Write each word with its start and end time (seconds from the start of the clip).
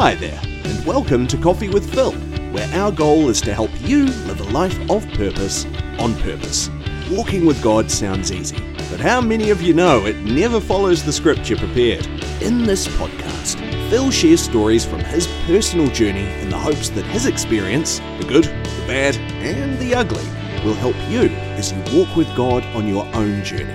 Hi 0.00 0.14
there, 0.14 0.40
and 0.44 0.86
welcome 0.86 1.26
to 1.26 1.36
Coffee 1.36 1.68
with 1.68 1.92
Phil, 1.92 2.12
where 2.52 2.72
our 2.72 2.92
goal 2.92 3.30
is 3.30 3.40
to 3.40 3.52
help 3.52 3.72
you 3.80 4.04
live 4.04 4.38
a 4.38 4.44
life 4.44 4.78
of 4.88 5.04
purpose 5.14 5.64
on 5.98 6.14
purpose. 6.20 6.70
Walking 7.10 7.44
with 7.44 7.60
God 7.60 7.90
sounds 7.90 8.30
easy, 8.30 8.60
but 8.92 9.00
how 9.00 9.20
many 9.20 9.50
of 9.50 9.60
you 9.60 9.74
know 9.74 10.06
it 10.06 10.14
never 10.18 10.60
follows 10.60 11.02
the 11.02 11.12
script 11.12 11.50
you 11.50 11.56
prepared? 11.56 12.06
In 12.40 12.62
this 12.62 12.86
podcast, 12.86 13.58
Phil 13.90 14.12
shares 14.12 14.40
stories 14.40 14.84
from 14.84 15.00
his 15.00 15.26
personal 15.46 15.88
journey 15.88 16.28
in 16.42 16.48
the 16.48 16.56
hopes 16.56 16.90
that 16.90 17.04
his 17.06 17.26
experience, 17.26 17.98
the 18.20 18.26
good, 18.28 18.44
the 18.44 18.84
bad, 18.86 19.16
and 19.42 19.76
the 19.80 19.96
ugly, 19.96 20.22
will 20.64 20.74
help 20.74 20.94
you 21.10 21.22
as 21.56 21.72
you 21.72 21.98
walk 21.98 22.14
with 22.14 22.32
God 22.36 22.64
on 22.66 22.86
your 22.86 23.04
own 23.16 23.42
journey. 23.42 23.74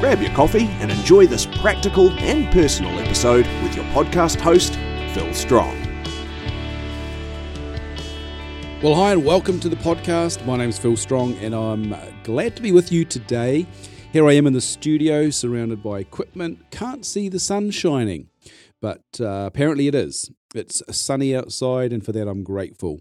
Grab 0.00 0.22
your 0.22 0.32
coffee 0.32 0.68
and 0.80 0.90
enjoy 0.90 1.26
this 1.26 1.44
practical 1.44 2.12
and 2.12 2.50
personal 2.50 2.98
episode 2.98 3.46
with 3.62 3.76
your 3.76 3.84
podcast 3.92 4.40
host, 4.40 4.78
Phil 5.12 5.34
Strong. 5.34 5.76
Well, 8.80 8.94
hi, 8.94 9.10
and 9.10 9.24
welcome 9.24 9.58
to 9.58 9.68
the 9.68 9.74
podcast. 9.74 10.46
My 10.46 10.56
name 10.56 10.68
is 10.68 10.78
Phil 10.78 10.96
Strong, 10.96 11.34
and 11.38 11.52
I'm 11.52 11.96
glad 12.22 12.54
to 12.54 12.62
be 12.62 12.70
with 12.70 12.92
you 12.92 13.04
today. 13.04 13.66
Here 14.12 14.24
I 14.28 14.34
am 14.34 14.46
in 14.46 14.52
the 14.52 14.60
studio, 14.60 15.30
surrounded 15.30 15.82
by 15.82 15.98
equipment. 15.98 16.70
Can't 16.70 17.04
see 17.04 17.28
the 17.28 17.40
sun 17.40 17.72
shining, 17.72 18.28
but 18.80 19.02
uh, 19.18 19.46
apparently 19.46 19.88
it 19.88 19.96
is. 19.96 20.30
It's 20.54 20.80
sunny 20.92 21.34
outside, 21.34 21.92
and 21.92 22.04
for 22.04 22.12
that, 22.12 22.28
I'm 22.28 22.44
grateful. 22.44 23.00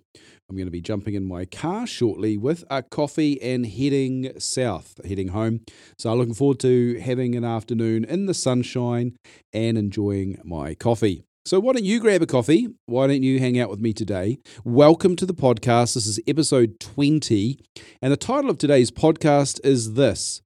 I'm 0.50 0.56
going 0.56 0.66
to 0.66 0.72
be 0.72 0.82
jumping 0.82 1.14
in 1.14 1.28
my 1.28 1.46
car 1.46 1.86
shortly 1.86 2.38
with 2.38 2.64
a 2.72 2.82
coffee 2.82 3.40
and 3.40 3.68
heading 3.68 4.32
south, 4.40 5.00
heading 5.06 5.28
home. 5.28 5.60
So, 6.00 6.12
I'm 6.12 6.18
looking 6.18 6.34
forward 6.34 6.60
to 6.62 7.00
having 7.00 7.36
an 7.36 7.46
afternoon 7.46 8.04
in 8.04 8.26
the 8.26 8.34
sunshine 8.34 9.16
and 9.54 9.78
enjoying 9.78 10.40
my 10.44 10.74
coffee. 10.74 11.24
So, 11.46 11.60
why 11.60 11.74
don't 11.74 11.86
you 11.86 12.00
grab 12.00 12.22
a 12.22 12.26
coffee? 12.26 12.68
Why 12.86 13.08
don't 13.08 13.24
you 13.24 13.40
hang 13.40 13.58
out 13.60 13.70
with 13.70 13.80
me 13.80 13.94
today? 13.94 14.40
Welcome 14.66 15.16
to 15.16 15.26
the 15.26 15.34
podcast. 15.34 15.96
This 15.96 16.06
is 16.06 16.20
episode 16.28 16.80
20. 16.82 17.60
And 18.02 18.12
the 18.12 18.18
title 18.18 18.50
of 18.50 18.58
today's 18.58 18.92
podcast 18.92 19.60
is 19.64 19.94
this 19.94 20.42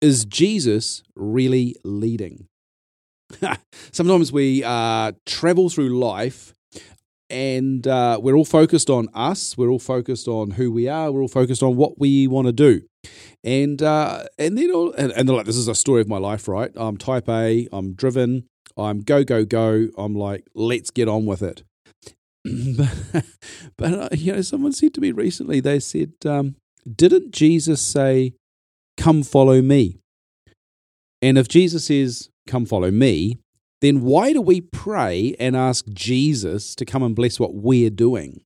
Is 0.00 0.24
Jesus 0.24 1.02
really 1.16 1.74
leading? 1.84 2.46
Sometimes 3.92 4.32
we 4.32 4.62
uh, 4.62 5.12
travel 5.26 5.68
through 5.68 5.98
life 5.98 6.54
and 7.28 7.86
uh, 7.88 8.20
we're 8.22 8.36
all 8.36 8.44
focused 8.44 8.90
on 8.90 9.08
us. 9.14 9.58
We're 9.58 9.70
all 9.70 9.80
focused 9.80 10.28
on 10.28 10.52
who 10.52 10.70
we 10.70 10.86
are. 10.86 11.10
We're 11.10 11.22
all 11.22 11.28
focused 11.28 11.64
on 11.64 11.76
what 11.76 11.98
we 11.98 12.28
want 12.28 12.46
to 12.46 12.52
do. 12.52 12.82
And 13.42 13.82
uh, 13.82 14.24
and 14.38 14.56
then 14.56 14.70
all, 14.70 14.92
and, 14.92 15.10
and 15.12 15.28
like 15.28 15.46
this 15.46 15.56
is 15.56 15.66
a 15.66 15.74
story 15.74 16.00
of 16.00 16.08
my 16.08 16.18
life, 16.18 16.46
right? 16.46 16.70
I'm 16.76 16.96
type 16.96 17.28
A. 17.28 17.66
I'm 17.72 17.94
driven. 17.94 18.44
I'm 18.76 19.00
go 19.00 19.24
go 19.24 19.44
go. 19.44 19.88
I'm 19.96 20.14
like, 20.14 20.46
let's 20.54 20.90
get 20.90 21.08
on 21.08 21.26
with 21.26 21.42
it. 21.42 21.62
but, 23.76 23.94
uh, 23.94 24.08
you 24.12 24.32
know, 24.32 24.42
someone 24.42 24.72
said 24.72 24.94
to 24.94 25.00
me 25.00 25.12
recently. 25.12 25.60
They 25.60 25.78
said, 25.78 26.12
um, 26.26 26.56
"Didn't 26.90 27.30
Jesus 27.32 27.80
say, 27.80 28.34
come 28.96 29.22
follow 29.22 29.62
me?" 29.62 29.98
And 31.20 31.38
if 31.38 31.48
Jesus 31.48 31.86
says, 31.86 32.30
"Come 32.46 32.66
follow 32.66 32.90
me," 32.90 33.38
then 33.80 34.02
why 34.02 34.32
do 34.32 34.40
we 34.40 34.60
pray 34.60 35.36
and 35.38 35.56
ask 35.56 35.86
Jesus 35.88 36.74
to 36.76 36.84
come 36.84 37.02
and 37.02 37.14
bless 37.14 37.38
what 37.38 37.54
we're 37.54 37.90
doing? 37.90 38.42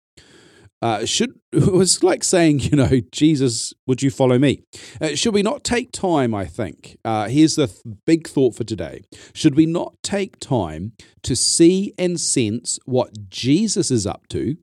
Uh, 0.82 1.04
should 1.04 1.38
it 1.52 1.72
was 1.72 2.02
like 2.02 2.22
saying, 2.22 2.60
you 2.60 2.76
know, 2.76 3.00
Jesus, 3.12 3.72
would 3.86 4.02
you 4.02 4.10
follow 4.10 4.38
me? 4.38 4.62
Uh, 5.00 5.14
should 5.14 5.34
we 5.34 5.42
not 5.42 5.64
take 5.64 5.92
time? 5.92 6.34
I 6.34 6.44
think 6.44 6.98
uh, 7.04 7.28
here's 7.28 7.56
the 7.56 7.66
th- 7.66 7.80
big 8.04 8.28
thought 8.28 8.54
for 8.54 8.64
today. 8.64 9.02
Should 9.32 9.54
we 9.54 9.66
not 9.66 9.94
take 10.02 10.38
time 10.38 10.92
to 11.22 11.34
see 11.34 11.92
and 11.98 12.20
sense 12.20 12.78
what 12.84 13.28
Jesus 13.28 13.90
is 13.90 14.06
up 14.06 14.26
to, 14.28 14.56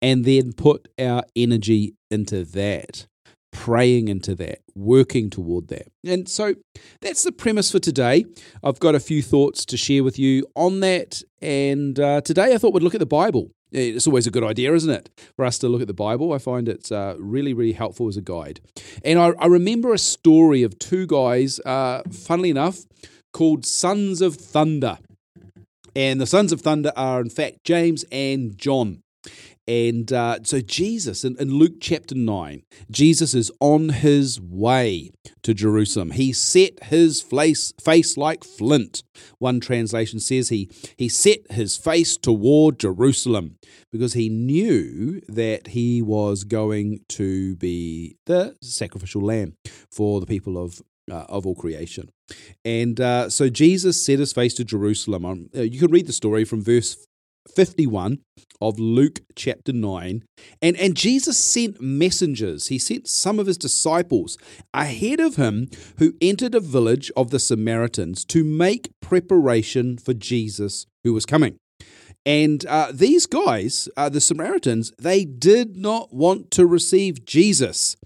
and 0.00 0.24
then 0.24 0.52
put 0.52 0.88
our 0.98 1.22
energy 1.36 1.94
into 2.10 2.44
that? 2.44 3.06
praying 3.52 4.08
into 4.08 4.34
that, 4.34 4.60
working 4.74 5.30
toward 5.30 5.68
that. 5.68 5.86
And 6.04 6.28
so 6.28 6.54
that's 7.00 7.22
the 7.22 7.30
premise 7.30 7.70
for 7.70 7.78
today. 7.78 8.24
I've 8.64 8.80
got 8.80 8.94
a 8.94 9.00
few 9.00 9.22
thoughts 9.22 9.64
to 9.66 9.76
share 9.76 10.02
with 10.02 10.18
you 10.18 10.46
on 10.56 10.80
that. 10.80 11.22
And 11.40 12.00
uh, 12.00 12.22
today 12.22 12.54
I 12.54 12.58
thought 12.58 12.72
we'd 12.72 12.82
look 12.82 12.94
at 12.94 13.00
the 13.00 13.06
Bible. 13.06 13.50
It's 13.72 14.06
always 14.06 14.26
a 14.26 14.30
good 14.30 14.44
idea, 14.44 14.74
isn't 14.74 14.90
it, 14.90 15.08
for 15.34 15.44
us 15.44 15.58
to 15.58 15.68
look 15.68 15.80
at 15.80 15.86
the 15.86 15.94
Bible? 15.94 16.32
I 16.32 16.38
find 16.38 16.68
it's 16.68 16.92
uh, 16.92 17.16
really, 17.18 17.54
really 17.54 17.72
helpful 17.72 18.08
as 18.08 18.16
a 18.16 18.22
guide. 18.22 18.60
And 19.02 19.18
I, 19.18 19.32
I 19.38 19.46
remember 19.46 19.94
a 19.94 19.98
story 19.98 20.62
of 20.62 20.78
two 20.78 21.06
guys, 21.06 21.58
uh, 21.60 22.02
funnily 22.10 22.50
enough, 22.50 22.80
called 23.32 23.64
Sons 23.64 24.20
of 24.20 24.36
Thunder. 24.36 24.98
And 25.96 26.20
the 26.20 26.26
Sons 26.26 26.52
of 26.52 26.60
Thunder 26.60 26.92
are, 26.96 27.20
in 27.20 27.30
fact, 27.30 27.64
James 27.64 28.04
and 28.12 28.56
John. 28.58 29.02
And 29.68 30.12
uh, 30.12 30.38
so, 30.42 30.60
Jesus, 30.60 31.24
in, 31.24 31.36
in, 31.38 31.54
Luke 31.54 31.74
chapter 31.80 32.16
9, 32.16 32.62
Jesus 32.90 33.32
is 33.32 33.50
on 33.60 33.90
his 33.90 34.40
way 34.40 35.12
to 35.42 35.54
Jerusalem. 35.54 36.10
He 36.10 36.32
set 36.32 36.82
his 36.84 37.20
face, 37.20 37.72
face 37.80 38.16
like 38.16 38.42
flint. 38.42 39.04
One 39.38 39.60
translation 39.60 40.18
says 40.18 40.48
he, 40.48 40.68
he 40.96 41.08
set 41.08 41.52
his 41.52 41.76
face 41.76 42.16
toward 42.16 42.80
Jerusalem 42.80 43.58
because 43.92 44.14
he 44.14 44.28
knew 44.28 45.20
that 45.28 45.68
he 45.68 46.02
was 46.02 46.42
going 46.42 47.04
to 47.10 47.54
be 47.56 48.16
the 48.26 48.56
sacrificial 48.62 49.22
lamb 49.22 49.54
for 49.90 50.18
the 50.18 50.26
people 50.26 50.58
of 50.58 50.82
uh, 51.10 51.24
of 51.28 51.46
all 51.46 51.54
creation. 51.54 52.10
And 52.64 53.00
uh, 53.00 53.28
so 53.28 53.48
Jesus 53.48 54.04
set 54.04 54.18
his 54.20 54.32
face 54.32 54.54
to 54.54 54.64
Jerusalem. 54.64 55.24
Um, 55.24 55.48
you 55.52 55.80
can 55.80 55.90
read 55.90 56.06
the 56.06 56.12
story 56.12 56.44
from 56.44 56.62
verse 56.62 56.96
51 57.54 58.18
of 58.60 58.78
Luke 58.78 59.20
chapter 59.34 59.72
9. 59.72 60.22
And, 60.60 60.76
and 60.76 60.96
Jesus 60.96 61.36
sent 61.36 61.80
messengers, 61.80 62.68
he 62.68 62.78
sent 62.78 63.08
some 63.08 63.38
of 63.38 63.46
his 63.46 63.58
disciples 63.58 64.38
ahead 64.72 65.20
of 65.20 65.36
him 65.36 65.68
who 65.98 66.14
entered 66.20 66.54
a 66.54 66.60
village 66.60 67.10
of 67.16 67.30
the 67.30 67.40
Samaritans 67.40 68.24
to 68.26 68.44
make 68.44 68.92
preparation 69.00 69.98
for 69.98 70.14
Jesus 70.14 70.86
who 71.04 71.12
was 71.12 71.26
coming. 71.26 71.56
And 72.24 72.64
uh, 72.66 72.92
these 72.92 73.26
guys, 73.26 73.88
uh, 73.96 74.08
the 74.08 74.20
Samaritans, 74.20 74.92
they 74.98 75.24
did 75.24 75.76
not 75.76 76.14
want 76.14 76.52
to 76.52 76.66
receive 76.66 77.24
Jesus 77.24 77.96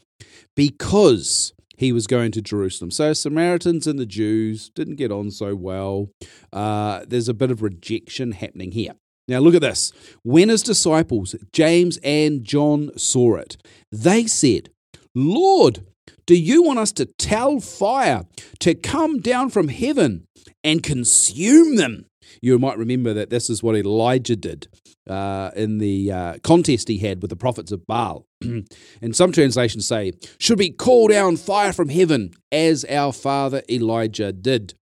because 0.54 1.52
he 1.76 1.92
was 1.92 2.06
going 2.06 2.32
to 2.32 2.40
Jerusalem. 2.40 2.90
So 2.90 3.12
Samaritans 3.12 3.86
and 3.86 3.98
the 3.98 4.06
Jews 4.06 4.70
didn't 4.70 4.96
get 4.96 5.12
on 5.12 5.30
so 5.30 5.54
well. 5.54 6.08
Uh, 6.50 7.04
there's 7.06 7.28
a 7.28 7.34
bit 7.34 7.50
of 7.50 7.60
rejection 7.60 8.32
happening 8.32 8.72
here. 8.72 8.92
Now, 9.28 9.40
look 9.40 9.54
at 9.54 9.60
this. 9.60 9.92
When 10.22 10.48
his 10.48 10.62
disciples, 10.62 11.34
James 11.52 11.98
and 12.04 12.44
John, 12.44 12.90
saw 12.96 13.36
it, 13.36 13.56
they 13.90 14.26
said, 14.26 14.70
Lord, 15.14 15.84
do 16.26 16.36
you 16.36 16.62
want 16.62 16.78
us 16.78 16.92
to 16.92 17.06
tell 17.06 17.60
fire 17.60 18.24
to 18.60 18.74
come 18.74 19.20
down 19.20 19.50
from 19.50 19.68
heaven 19.68 20.26
and 20.62 20.82
consume 20.82 21.76
them? 21.76 22.06
You 22.40 22.58
might 22.58 22.78
remember 22.78 23.14
that 23.14 23.30
this 23.30 23.48
is 23.48 23.62
what 23.62 23.76
Elijah 23.76 24.36
did 24.36 24.68
uh, 25.08 25.50
in 25.56 25.78
the 25.78 26.12
uh, 26.12 26.38
contest 26.42 26.88
he 26.88 26.98
had 26.98 27.22
with 27.22 27.30
the 27.30 27.36
prophets 27.36 27.72
of 27.72 27.86
Baal. 27.86 28.26
and 28.42 29.14
some 29.16 29.32
translations 29.32 29.86
say, 29.86 30.12
Should 30.38 30.58
we 30.58 30.70
call 30.70 31.08
down 31.08 31.36
fire 31.36 31.72
from 31.72 31.88
heaven 31.88 32.32
as 32.50 32.84
our 32.84 33.12
father 33.12 33.62
Elijah 33.70 34.32
did? 34.32 34.74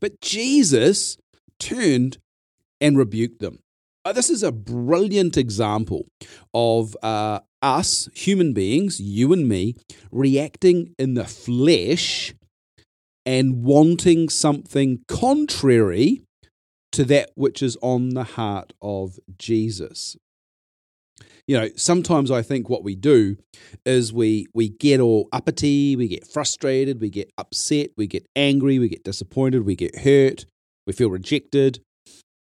But 0.00 0.20
Jesus 0.20 1.16
turned 1.58 2.18
and 2.82 2.98
rebuke 2.98 3.38
them. 3.38 3.60
Uh, 4.04 4.12
this 4.12 4.28
is 4.28 4.42
a 4.42 4.52
brilliant 4.52 5.36
example 5.36 6.06
of 6.52 6.96
uh, 7.02 7.38
us, 7.62 8.08
human 8.14 8.52
beings, 8.52 9.00
you 9.00 9.32
and 9.32 9.48
me, 9.48 9.76
reacting 10.10 10.92
in 10.98 11.14
the 11.14 11.24
flesh 11.24 12.34
and 13.24 13.62
wanting 13.62 14.28
something 14.28 15.04
contrary 15.06 16.22
to 16.90 17.04
that 17.04 17.30
which 17.36 17.62
is 17.62 17.78
on 17.80 18.10
the 18.10 18.24
heart 18.24 18.72
of 18.82 19.20
Jesus. 19.38 20.16
You 21.46 21.58
know, 21.58 21.68
sometimes 21.76 22.30
I 22.30 22.42
think 22.42 22.68
what 22.68 22.84
we 22.84 22.94
do 22.94 23.36
is 23.84 24.12
we 24.12 24.46
we 24.54 24.68
get 24.68 25.00
all 25.00 25.28
uppity, 25.32 25.96
we 25.96 26.08
get 26.08 26.26
frustrated, 26.26 27.00
we 27.00 27.10
get 27.10 27.32
upset, 27.38 27.90
we 27.96 28.06
get 28.06 28.26
angry, 28.36 28.78
we 28.78 28.88
get 28.88 29.04
disappointed, 29.04 29.64
we 29.64 29.74
get 29.74 30.00
hurt, 30.00 30.46
we 30.86 30.92
feel 30.92 31.10
rejected, 31.10 31.80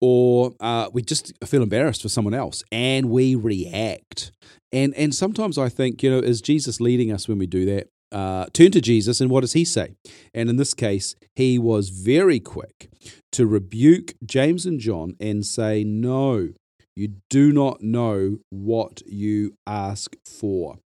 or 0.01 0.53
uh, 0.59 0.89
we 0.94 1.01
just 1.01 1.33
feel 1.45 1.63
embarrassed 1.63 2.01
for 2.01 2.09
someone 2.09 2.33
else 2.33 2.63
and 2.71 3.09
we 3.09 3.35
react. 3.35 4.31
And 4.71 4.94
and 4.95 5.13
sometimes 5.13 5.57
I 5.57 5.69
think, 5.69 6.03
you 6.03 6.11
know, 6.11 6.19
is 6.19 6.41
Jesus 6.41 6.81
leading 6.81 7.11
us 7.11 7.27
when 7.27 7.38
we 7.38 7.47
do 7.47 7.65
that? 7.65 7.89
Uh, 8.09 8.45
turn 8.53 8.71
to 8.71 8.79
Jesus 8.79 9.19
and 9.19 9.29
what 9.29 9.41
does 9.41 9.53
he 9.53 9.65
say? 9.65 9.89
And 10.33 10.49
in 10.49 10.55
this 10.55 10.73
case, 10.73 11.15
he 11.35 11.59
was 11.59 11.89
very 11.89 12.39
quick 12.39 12.89
to 13.33 13.45
rebuke 13.45 14.13
James 14.25 14.65
and 14.65 14.79
John 14.79 15.15
and 15.19 15.45
say, 15.45 15.83
No, 15.83 16.50
you 16.95 17.15
do 17.29 17.51
not 17.51 17.81
know 17.81 18.38
what 18.50 19.01
you 19.05 19.55
ask 19.65 20.15
for. 20.25 20.77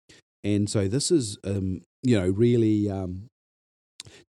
And 0.43 0.69
so 0.69 0.89
this 0.89 1.11
is, 1.11 1.39
um, 1.45 1.83
you 2.03 2.19
know, 2.19 2.29
really 2.29 2.91
um, 2.91 3.29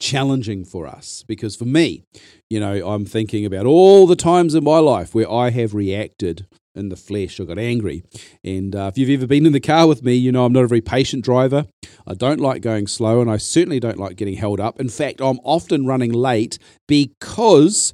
challenging 0.02 0.66
for 0.66 0.88
us 0.88 1.24
because 1.28 1.56
for 1.56 1.66
me, 1.66 2.04
you 2.50 2.60
know, 2.60 2.86
I'm 2.86 3.06
thinking 3.06 3.46
about 3.46 3.66
all 3.66 4.08
the 4.08 4.16
times 4.16 4.56
in 4.56 4.64
my 4.64 4.80
life 4.80 5.16
where 5.16 5.32
I 5.32 5.52
have 5.52 5.74
reacted 5.74 6.48
in 6.76 6.90
the 6.90 6.96
flesh. 6.96 7.40
I 7.40 7.44
got 7.44 7.60
angry. 7.60 8.04
And 8.44 8.76
uh, 8.76 8.92
if 8.94 8.98
you've 8.98 9.10
ever 9.10 9.28
been 9.28 9.46
in 9.46 9.54
the 9.54 9.60
car 9.60 9.88
with 9.88 10.04
me, 10.04 10.16
you 10.16 10.32
know 10.32 10.46
I'm 10.46 10.54
not 10.54 10.64
a 10.64 10.68
very 10.68 10.82
patient 10.82 11.24
driver. 11.24 11.66
I 12.08 12.14
don't 12.14 12.40
like 12.40 12.62
going 12.62 12.88
slow, 12.88 13.22
and 13.22 13.30
I 13.30 13.38
certainly 13.38 13.80
don't 13.80 14.00
like 14.00 14.16
getting 14.16 14.36
held 14.36 14.60
up. 14.60 14.80
In 14.80 14.90
fact, 14.90 15.22
I'm 15.22 15.40
often 15.44 15.86
running 15.86 16.12
late 16.12 16.58
because 16.88 17.94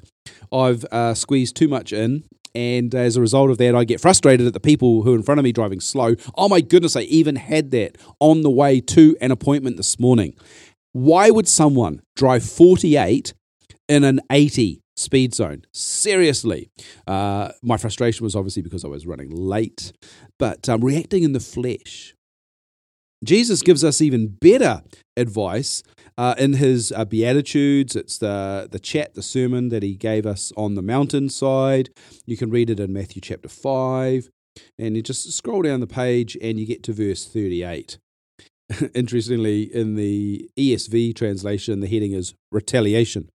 I've 0.51 0.85
uh, 0.85 1.13
squeezed 1.13 1.55
too 1.55 1.67
much 1.67 1.91
in. 1.91 2.23
And 2.55 2.95
as 2.95 3.15
a 3.15 3.21
result 3.21 3.51
of 3.51 3.59
that, 3.59 3.75
I 3.75 3.83
get 3.83 4.01
frustrated 4.01 4.47
at 4.47 4.53
the 4.53 4.59
people 4.59 5.03
who 5.03 5.13
are 5.13 5.15
in 5.15 5.21
front 5.21 5.37
of 5.39 5.43
me 5.43 5.51
driving 5.51 5.79
slow. 5.79 6.15
Oh 6.35 6.49
my 6.49 6.59
goodness, 6.59 6.95
I 6.95 7.01
even 7.01 7.35
had 7.35 7.69
that 7.71 7.99
on 8.19 8.41
the 8.41 8.49
way 8.49 8.81
to 8.81 9.15
an 9.21 9.29
appointment 9.29 9.77
this 9.77 9.99
morning. 9.99 10.33
Why 10.97 11.29
would 11.29 11.47
someone 11.47 12.01
drive 12.15 12.43
48 12.43 13.33
in 13.87 14.03
an 14.03 14.19
80 14.31 14.81
speed 14.97 15.33
zone. 15.33 15.63
Seriously. 15.71 16.69
Uh, 17.05 17.51
my 17.61 17.77
frustration 17.77 18.23
was 18.23 18.35
obviously 18.35 18.63
because 18.63 18.83
I 18.83 18.87
was 18.87 19.05
running 19.05 19.29
late, 19.29 19.93
but 20.39 20.67
um, 20.67 20.83
reacting 20.83 21.23
in 21.23 21.33
the 21.33 21.39
flesh. 21.39 22.13
Jesus 23.23 23.61
gives 23.63 23.83
us 23.83 24.01
even 24.01 24.37
better 24.41 24.83
advice 25.15 25.81
uh, 26.17 26.35
in 26.37 26.53
his 26.53 26.91
uh, 26.91 27.05
Beatitudes. 27.05 27.95
It's 27.95 28.17
the, 28.17 28.67
the 28.71 28.79
chat, 28.79 29.15
the 29.15 29.23
sermon 29.23 29.69
that 29.69 29.83
he 29.83 29.95
gave 29.95 30.25
us 30.25 30.51
on 30.55 30.75
the 30.75 30.83
mountainside. 30.83 31.89
You 32.25 32.37
can 32.37 32.51
read 32.51 32.69
it 32.69 32.79
in 32.79 32.93
Matthew 32.93 33.21
chapter 33.21 33.49
5. 33.49 34.29
And 34.79 34.95
you 34.95 35.03
just 35.03 35.31
scroll 35.33 35.61
down 35.61 35.79
the 35.81 35.87
page 35.87 36.35
and 36.41 36.59
you 36.59 36.65
get 36.65 36.81
to 36.83 36.93
verse 36.93 37.25
38. 37.25 37.97
Interestingly, 38.93 39.63
in 39.63 39.95
the 39.95 40.49
ESV 40.57 41.15
translation, 41.15 41.79
the 41.79 41.87
heading 41.87 42.13
is 42.13 42.33
retaliation. 42.51 43.29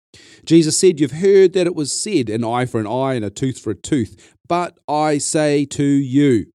Jesus 0.45 0.77
said, 0.77 0.99
You've 0.99 1.13
heard 1.13 1.53
that 1.53 1.67
it 1.67 1.75
was 1.75 1.93
said, 1.93 2.29
an 2.29 2.45
eye 2.45 2.67
for 2.67 2.81
an 2.81 2.87
eye 2.87 3.15
and 3.15 3.25
a 3.25 3.31
tooth 3.31 3.59
for 3.59 3.71
a 3.71 3.75
tooth. 3.75 4.35
But 4.49 4.79
I 4.89 5.19
say 5.19 5.65
to 5.67 5.85
you, 5.85 6.47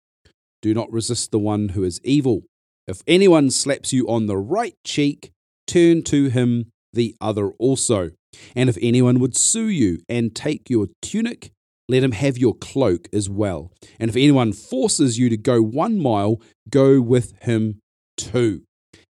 do 0.62 0.74
not 0.74 0.92
resist 0.92 1.32
the 1.32 1.40
one 1.40 1.70
who 1.70 1.84
is 1.84 2.02
evil. 2.04 2.44
If 2.88 3.02
anyone 3.08 3.50
slaps 3.52 3.94
you 3.94 4.08
on 4.08 4.26
the 4.26 4.38
right 4.38 4.76
cheek, 4.84 5.32
turn 5.68 6.04
to 6.04 6.30
him 6.30 6.72
the 6.92 7.16
other 7.22 7.52
also. 7.52 8.12
And 8.56 8.70
if 8.70 8.78
anyone 8.82 9.20
would 9.20 9.38
sue 9.38 9.68
you 9.68 10.00
and 10.10 10.36
take 10.36 10.70
your 10.70 10.88
tunic, 11.02 11.52
let 11.88 12.04
him 12.04 12.12
have 12.12 12.38
your 12.38 12.56
cloak 12.56 13.08
as 13.14 13.30
well. 13.30 13.72
And 14.00 14.10
if 14.10 14.16
anyone 14.16 14.54
forces 14.54 15.18
you 15.18 15.30
to 15.30 15.38
go 15.38 15.62
one 15.62 16.02
mile, 16.02 16.42
go 16.70 17.00
with 17.00 17.34
him 17.44 17.80
two. 18.18 18.64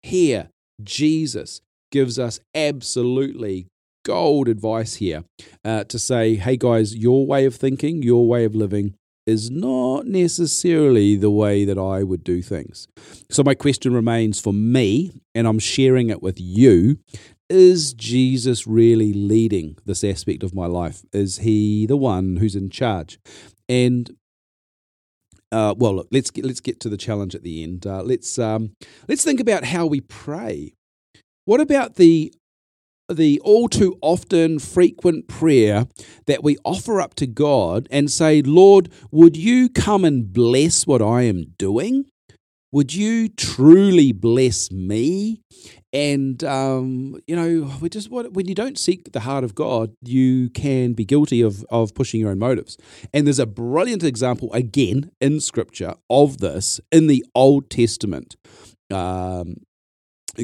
Here, 0.03 0.49
Jesus 0.81 1.61
gives 1.91 2.19
us 2.19 2.39
absolutely 2.55 3.67
gold 4.05 4.47
advice 4.47 4.95
here 4.95 5.23
uh, 5.65 5.83
to 5.85 5.99
say, 5.99 6.35
hey 6.35 6.57
guys, 6.57 6.95
your 6.95 7.25
way 7.25 7.45
of 7.45 7.55
thinking, 7.55 8.01
your 8.01 8.27
way 8.27 8.45
of 8.45 8.55
living 8.55 8.95
is 9.25 9.51
not 9.51 10.07
necessarily 10.07 11.15
the 11.15 11.29
way 11.29 11.65
that 11.65 11.77
I 11.77 12.03
would 12.03 12.23
do 12.23 12.41
things. 12.41 12.87
So, 13.29 13.43
my 13.43 13.53
question 13.53 13.93
remains 13.93 14.39
for 14.39 14.53
me, 14.53 15.11
and 15.35 15.47
I'm 15.47 15.59
sharing 15.59 16.09
it 16.09 16.23
with 16.23 16.39
you 16.39 16.97
is 17.49 17.93
Jesus 17.93 18.67
really 18.67 19.11
leading 19.11 19.75
this 19.85 20.03
aspect 20.03 20.43
of 20.43 20.53
my 20.53 20.67
life? 20.67 21.03
Is 21.11 21.39
he 21.39 21.87
the 21.87 21.97
one 21.97 22.35
who's 22.37 22.55
in 22.55 22.69
charge? 22.69 23.19
And 23.67 24.15
uh, 25.51 25.73
well, 25.77 25.95
look, 25.95 26.07
let's 26.11 26.31
get 26.31 26.45
let's 26.45 26.59
get 26.59 26.79
to 26.81 26.89
the 26.89 26.97
challenge 26.97 27.35
at 27.35 27.43
the 27.43 27.63
end. 27.63 27.85
Uh, 27.87 28.03
let's 28.03 28.37
um, 28.37 28.73
let's 29.07 29.23
think 29.23 29.39
about 29.39 29.63
how 29.63 29.85
we 29.85 30.01
pray. 30.01 30.73
What 31.45 31.59
about 31.59 31.95
the 31.95 32.33
the 33.11 33.41
all 33.43 33.67
too 33.67 33.97
often 34.01 34.59
frequent 34.59 35.27
prayer 35.27 35.87
that 36.27 36.43
we 36.43 36.57
offer 36.63 37.01
up 37.01 37.15
to 37.15 37.27
God 37.27 37.87
and 37.89 38.11
say, 38.11 38.41
Lord, 38.41 38.91
would 39.11 39.35
you 39.35 39.69
come 39.69 40.05
and 40.05 40.31
bless 40.31 40.85
what 40.85 41.01
I 41.01 41.23
am 41.23 41.55
doing? 41.57 42.05
Would 42.71 42.93
you 42.93 43.29
truly 43.29 44.11
bless 44.11 44.71
me? 44.71 45.41
And 45.91 46.43
um, 46.43 47.19
you 47.27 47.35
know, 47.35 47.71
we 47.81 47.89
just 47.89 48.09
when 48.11 48.47
you 48.47 48.53
don't 48.53 48.77
seek 48.77 49.11
the 49.11 49.21
heart 49.21 49.43
of 49.43 49.55
God, 49.55 49.91
you 50.03 50.49
can 50.51 50.93
be 50.93 51.03
guilty 51.03 51.41
of 51.41 51.65
of 51.69 51.95
pushing 51.95 52.19
your 52.19 52.29
own 52.29 52.39
motives. 52.39 52.77
And 53.13 53.25
there's 53.25 53.39
a 53.39 53.47
brilliant 53.47 54.03
example 54.03 54.53
again 54.53 55.11
in 55.19 55.39
Scripture 55.39 55.95
of 56.09 56.37
this 56.37 56.79
in 56.91 57.07
the 57.07 57.25
Old 57.33 57.69
Testament. 57.71 58.35
Um, 58.91 59.55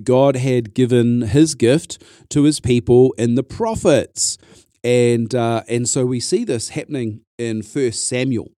God 0.03 0.35
had 0.35 0.73
given 0.73 1.21
his 1.21 1.55
gift 1.55 2.03
to 2.29 2.43
his 2.43 2.59
people 2.59 3.13
in 3.17 3.35
the 3.35 3.43
prophets. 3.43 4.37
And, 4.83 5.33
uh, 5.33 5.63
and 5.67 5.87
so 5.89 6.05
we 6.05 6.19
see 6.19 6.43
this 6.43 6.69
happening 6.69 7.21
in 7.37 7.63
First 7.63 8.07
Samuel. 8.07 8.51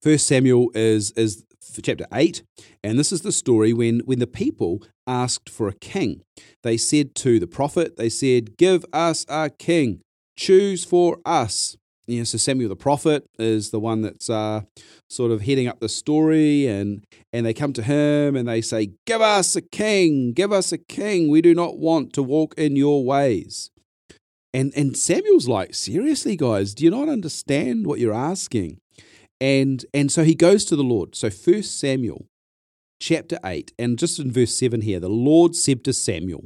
First 0.00 0.26
Samuel 0.26 0.70
is, 0.74 1.12
is 1.12 1.44
chapter 1.82 2.06
8, 2.12 2.42
and 2.82 2.98
this 2.98 3.12
is 3.12 3.22
the 3.22 3.32
story 3.32 3.72
when, 3.72 4.00
when 4.00 4.18
the 4.18 4.26
people 4.26 4.82
asked 5.06 5.48
for 5.48 5.68
a 5.68 5.74
king. 5.74 6.22
They 6.62 6.76
said 6.76 7.14
to 7.16 7.38
the 7.38 7.46
prophet, 7.46 7.96
they 7.96 8.08
said, 8.08 8.56
Give 8.56 8.84
us 8.92 9.24
a 9.28 9.50
king, 9.50 10.00
choose 10.36 10.84
for 10.84 11.18
us 11.24 11.76
you 12.06 12.18
know, 12.18 12.24
so 12.24 12.36
Samuel 12.36 12.68
the 12.68 12.76
prophet 12.76 13.24
is 13.38 13.70
the 13.70 13.78
one 13.78 14.02
that's 14.02 14.28
uh, 14.28 14.62
sort 15.08 15.30
of 15.30 15.42
heading 15.42 15.68
up 15.68 15.80
the 15.80 15.88
story, 15.88 16.66
and 16.66 17.04
and 17.32 17.46
they 17.46 17.54
come 17.54 17.72
to 17.74 17.82
him 17.82 18.34
and 18.34 18.48
they 18.48 18.60
say, 18.60 18.92
"Give 19.06 19.20
us 19.20 19.54
a 19.54 19.62
king, 19.62 20.32
give 20.32 20.52
us 20.52 20.72
a 20.72 20.78
king. 20.78 21.28
We 21.28 21.40
do 21.40 21.54
not 21.54 21.78
want 21.78 22.12
to 22.14 22.22
walk 22.22 22.54
in 22.58 22.74
your 22.74 23.04
ways." 23.04 23.70
And 24.52 24.72
and 24.74 24.96
Samuel's 24.96 25.48
like, 25.48 25.74
"Seriously, 25.74 26.36
guys, 26.36 26.74
do 26.74 26.84
you 26.84 26.90
not 26.90 27.08
understand 27.08 27.86
what 27.86 28.00
you're 28.00 28.12
asking?" 28.12 28.78
And 29.42 29.84
and 29.92 30.12
so 30.12 30.22
he 30.22 30.36
goes 30.36 30.64
to 30.66 30.76
the 30.76 30.84
Lord. 30.84 31.16
So 31.16 31.28
First 31.28 31.78
Samuel, 31.80 32.26
chapter 33.00 33.38
eight, 33.44 33.72
and 33.76 33.98
just 33.98 34.20
in 34.20 34.30
verse 34.30 34.54
seven 34.54 34.82
here, 34.82 35.00
the 35.00 35.08
Lord 35.08 35.56
said 35.56 35.82
to 35.84 35.92
Samuel, 35.92 36.44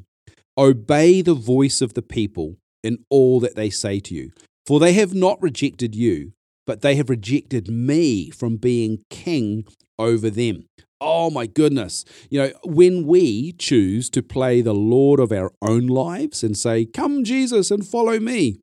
"Obey 0.57 1.21
the 1.21 1.35
voice 1.35 1.83
of 1.83 1.93
the 1.93 2.03
people." 2.03 2.57
In 2.83 2.99
all 3.11 3.41
that 3.41 3.57
they 3.57 3.69
say 3.69 3.99
to 3.99 4.15
you. 4.15 4.31
For 4.65 4.79
they 4.79 4.93
have 4.93 5.13
not 5.13 5.43
rejected 5.43 5.97
you, 5.97 6.35
but 6.69 6.83
they 6.83 6.95
have 6.95 7.11
rejected 7.11 7.69
me 7.69 8.31
from 8.31 8.59
being 8.59 9.03
king 9.11 9.65
over 9.99 10.31
them. 10.31 10.67
Oh 11.01 11.29
my 11.31 11.47
goodness. 11.47 12.05
You 12.31 12.41
know, 12.41 12.53
when 12.65 13.05
we 13.05 13.53
choose 13.59 14.09
to 14.11 14.23
play 14.23 14.61
the 14.61 14.75
Lord 14.75 15.19
of 15.19 15.33
our 15.33 15.53
own 15.61 15.89
lives 15.89 16.45
and 16.45 16.57
say, 16.57 16.85
Come, 16.87 17.25
Jesus, 17.25 17.73
and 17.73 17.85
follow 17.85 18.21
me, 18.21 18.61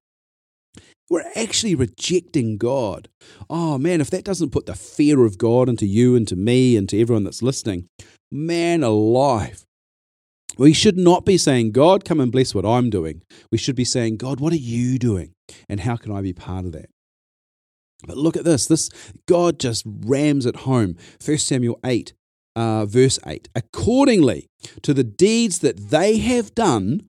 we're 1.14 1.32
actually 1.36 1.76
rejecting 1.76 2.58
God. 2.58 3.08
Oh 3.48 3.78
man, 3.78 4.02
if 4.02 4.10
that 4.10 4.26
doesn't 4.26 4.50
put 4.50 4.66
the 4.66 4.74
fear 4.74 5.26
of 5.26 5.38
God 5.38 5.70
into 5.70 5.86
you 5.86 6.16
and 6.16 6.28
to 6.28 6.36
me 6.36 6.76
and 6.76 6.90
to 6.90 7.00
everyone 7.00 7.24
that's 7.24 7.44
listening, 7.44 7.88
man 8.32 8.82
alive. 8.82 9.64
We 10.58 10.74
should 10.74 10.98
not 10.98 11.24
be 11.24 11.38
saying, 11.38 11.72
God, 11.72 12.04
come 12.04 12.20
and 12.20 12.32
bless 12.32 12.56
what 12.56 12.66
I'm 12.66 12.90
doing. 12.90 13.22
We 13.52 13.60
should 13.60 13.76
be 13.76 13.86
saying, 13.86 14.18
God, 14.18 14.40
what 14.40 14.54
are 14.54 14.58
you 14.58 14.98
doing? 14.98 15.34
And 15.70 15.82
how 15.82 15.98
can 15.98 16.12
I 16.12 16.22
be 16.22 16.34
part 16.34 16.66
of 16.66 16.72
that? 16.72 16.90
But 18.08 18.18
look 18.18 18.36
at 18.36 18.44
this. 18.44 18.66
This 18.66 18.90
God 19.28 19.60
just 19.60 19.84
rams 19.86 20.48
it 20.48 20.58
home. 20.58 20.98
1 21.24 21.38
Samuel 21.38 21.80
8, 21.86 22.14
uh, 22.56 22.86
verse 22.88 23.20
8. 23.26 23.50
Accordingly 23.56 24.48
to 24.82 24.96
the 24.96 25.04
deeds 25.04 25.60
that 25.60 25.92
they 25.92 26.18
have 26.18 26.56
done 26.56 27.08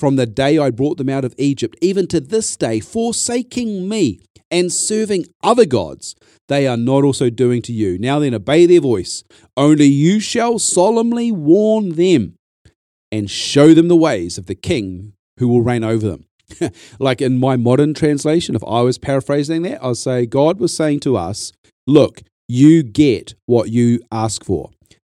from 0.00 0.16
the 0.16 0.26
day 0.26 0.58
I 0.58 0.70
brought 0.70 0.96
them 0.96 1.10
out 1.10 1.26
of 1.26 1.34
Egypt, 1.36 1.76
even 1.82 2.06
to 2.08 2.20
this 2.20 2.56
day, 2.56 2.80
forsaking 2.80 3.86
me 3.86 4.20
and 4.50 4.72
serving 4.72 5.26
other 5.42 5.66
gods, 5.66 6.16
they 6.48 6.66
are 6.66 6.78
not 6.78 7.04
also 7.04 7.28
doing 7.30 7.60
to 7.62 7.72
you. 7.72 7.98
Now 7.98 8.18
then, 8.18 8.34
obey 8.34 8.64
their 8.66 8.80
voice. 8.80 9.22
Only 9.56 9.86
you 9.86 10.18
shall 10.18 10.58
solemnly 10.58 11.30
warn 11.30 11.90
them 11.90 12.34
and 13.12 13.30
show 13.30 13.74
them 13.74 13.88
the 13.88 13.96
ways 13.96 14.38
of 14.38 14.46
the 14.46 14.54
king 14.54 15.12
who 15.38 15.48
will 15.48 15.62
reign 15.62 15.84
over 15.84 16.08
them. 16.08 16.24
like 16.98 17.20
in 17.20 17.38
my 17.38 17.56
modern 17.56 17.94
translation, 17.94 18.56
if 18.56 18.64
I 18.64 18.80
was 18.80 18.98
paraphrasing 18.98 19.62
that, 19.62 19.82
I'll 19.82 19.94
say 19.94 20.26
God 20.26 20.58
was 20.58 20.74
saying 20.74 21.00
to 21.00 21.16
us, 21.16 21.52
look, 21.86 22.22
you 22.48 22.82
get 22.82 23.34
what 23.46 23.70
you 23.70 24.00
ask 24.10 24.44
for, 24.44 24.70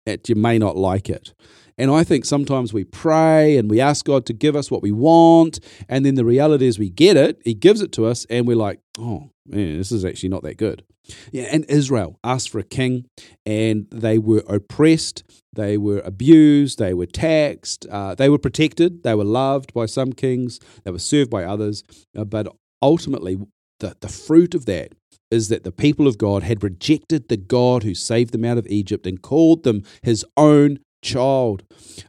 that 0.05 0.29
you 0.29 0.35
may 0.35 0.59
not 0.59 0.75
like 0.75 1.09
it. 1.09 1.33
And 1.77 1.91
I 1.91 2.03
think 2.03 2.25
sometimes 2.25 2.73
we 2.73 2.83
pray 2.83 3.57
and 3.57 3.69
we 3.69 3.81
ask 3.81 4.05
God 4.05 4.25
to 4.27 4.33
give 4.33 4.55
us 4.55 4.69
what 4.69 4.81
we 4.81 4.91
want, 4.91 5.59
and 5.89 6.05
then 6.05 6.15
the 6.15 6.25
reality 6.25 6.67
is 6.67 6.77
we 6.77 6.89
get 6.89 7.17
it, 7.17 7.41
He 7.43 7.53
gives 7.53 7.81
it 7.81 7.91
to 7.93 8.05
us, 8.05 8.25
and 8.29 8.47
we're 8.47 8.55
like, 8.55 8.79
oh, 8.99 9.31
man, 9.45 9.77
this 9.77 9.91
is 9.91 10.05
actually 10.05 10.29
not 10.29 10.43
that 10.43 10.57
good. 10.57 10.83
Yeah, 11.31 11.43
and 11.51 11.65
Israel 11.67 12.17
asked 12.23 12.49
for 12.49 12.59
a 12.59 12.63
king, 12.63 13.05
and 13.45 13.87
they 13.91 14.17
were 14.17 14.43
oppressed, 14.47 15.23
they 15.51 15.77
were 15.77 16.01
abused, 16.05 16.79
they 16.79 16.93
were 16.93 17.05
taxed, 17.05 17.85
uh, 17.91 18.15
they 18.15 18.29
were 18.29 18.37
protected, 18.37 19.03
they 19.03 19.15
were 19.15 19.25
loved 19.25 19.73
by 19.73 19.85
some 19.85 20.13
kings, 20.13 20.59
they 20.83 20.91
were 20.91 20.99
served 20.99 21.29
by 21.29 21.43
others, 21.43 21.83
uh, 22.17 22.23
but 22.23 22.47
ultimately, 22.81 23.37
the, 23.79 23.97
the 23.99 24.07
fruit 24.07 24.55
of 24.55 24.65
that 24.65 24.93
is 25.29 25.49
that 25.49 25.63
the 25.63 25.71
people 25.71 26.07
of 26.07 26.17
God 26.17 26.43
had 26.43 26.63
rejected 26.63 27.27
the 27.27 27.37
God 27.37 27.83
who 27.83 27.95
saved 27.95 28.31
them 28.33 28.45
out 28.45 28.59
of 28.59 28.67
Egypt 28.67 29.07
and 29.07 29.21
called 29.21 29.63
them 29.63 29.83
his 30.03 30.23
own 30.37 30.79
child. 31.03 31.63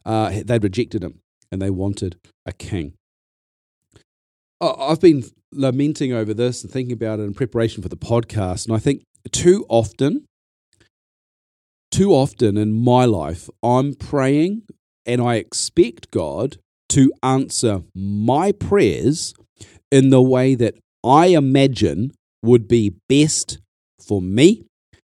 Uh, 0.05 0.43
they'd 0.45 0.63
rejected 0.63 1.03
him. 1.03 1.21
and 1.53 1.63
they 1.63 1.71
wanted 1.71 2.17
a 2.47 2.53
king. 2.53 2.95
I've 4.61 5.01
been 5.01 5.23
lamenting 5.53 6.13
over 6.13 6.35
this 6.35 6.65
and 6.65 6.73
thinking 6.73 6.93
about 6.93 7.21
it 7.21 7.23
in 7.23 7.33
preparation 7.35 7.81
for 7.81 7.89
the 7.89 7.97
podcast, 7.97 8.67
and 8.67 8.75
I 8.75 8.81
think 8.81 9.05
too 9.31 9.65
often, 9.69 10.25
too 11.93 12.11
often 12.13 12.57
in 12.57 12.73
my 12.73 13.05
life, 13.05 13.49
I'm 13.63 13.95
praying 13.95 14.63
and 15.07 15.21
I 15.23 15.37
expect 15.37 16.11
God 16.11 16.57
to 16.89 17.13
answer 17.23 17.83
my 17.95 18.51
prayers 18.51 19.35
in 19.93 20.11
the 20.11 20.23
way 20.23 20.57
that 20.57 20.75
I 21.05 21.27
imagine 21.27 22.11
would 22.43 22.67
be 22.67 22.97
best 23.09 23.59
for 24.05 24.21
me, 24.21 24.65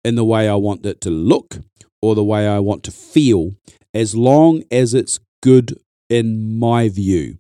in 0.06 0.16
the 0.16 0.24
way 0.24 0.48
I 0.48 0.56
want 0.56 0.86
it 0.86 1.02
to 1.02 1.10
look, 1.10 1.58
or 2.02 2.16
the 2.16 2.24
way 2.24 2.48
I 2.48 2.60
want 2.60 2.84
to 2.84 2.92
feel, 2.92 3.56
as 3.94 4.16
long 4.16 4.64
as 4.72 4.94
it's 4.94 5.20
good 5.42 5.78
in 6.10 6.58
my 6.58 6.90
view. 6.90 7.38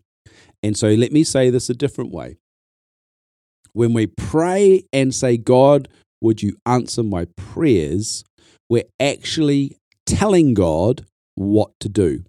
And 0.61 0.77
so 0.77 0.89
let 0.89 1.11
me 1.11 1.23
say 1.23 1.49
this 1.49 1.69
a 1.69 1.73
different 1.73 2.11
way. 2.11 2.37
When 3.73 3.93
we 3.93 4.07
pray 4.07 4.83
and 4.91 5.13
say, 5.13 5.37
God, 5.37 5.87
would 6.21 6.41
you 6.41 6.57
answer 6.65 7.03
my 7.03 7.25
prayers? 7.37 8.23
We're 8.69 8.83
actually 8.99 9.77
telling 10.05 10.53
God 10.53 11.05
what 11.35 11.71
to 11.79 11.89
do. 11.89 12.23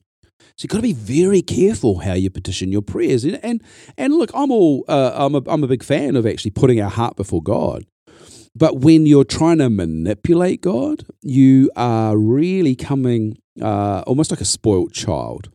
So 0.56 0.64
you've 0.64 0.70
got 0.70 0.78
to 0.78 0.82
be 0.82 0.92
very 0.92 1.40
careful 1.42 2.00
how 2.00 2.12
you 2.12 2.28
petition 2.28 2.70
your 2.70 2.82
prayers. 2.82 3.24
And 3.24 3.42
and, 3.42 3.62
and 3.96 4.14
look, 4.14 4.30
I'm 4.34 4.50
all 4.50 4.84
uh, 4.88 5.12
I'm 5.14 5.34
a, 5.34 5.42
I'm 5.46 5.64
a 5.64 5.66
big 5.66 5.82
fan 5.82 6.16
of 6.16 6.26
actually 6.26 6.50
putting 6.50 6.80
our 6.80 6.90
heart 6.90 7.16
before 7.16 7.42
God. 7.42 7.84
But 8.54 8.80
when 8.80 9.06
you're 9.06 9.24
trying 9.24 9.58
to 9.58 9.70
manipulate 9.70 10.60
God, 10.60 11.06
you 11.22 11.70
are 11.76 12.16
really 12.16 12.74
coming 12.74 13.38
uh, 13.60 14.02
almost 14.06 14.30
like 14.30 14.40
a 14.40 14.44
spoilt 14.44 14.92
child. 14.92 15.50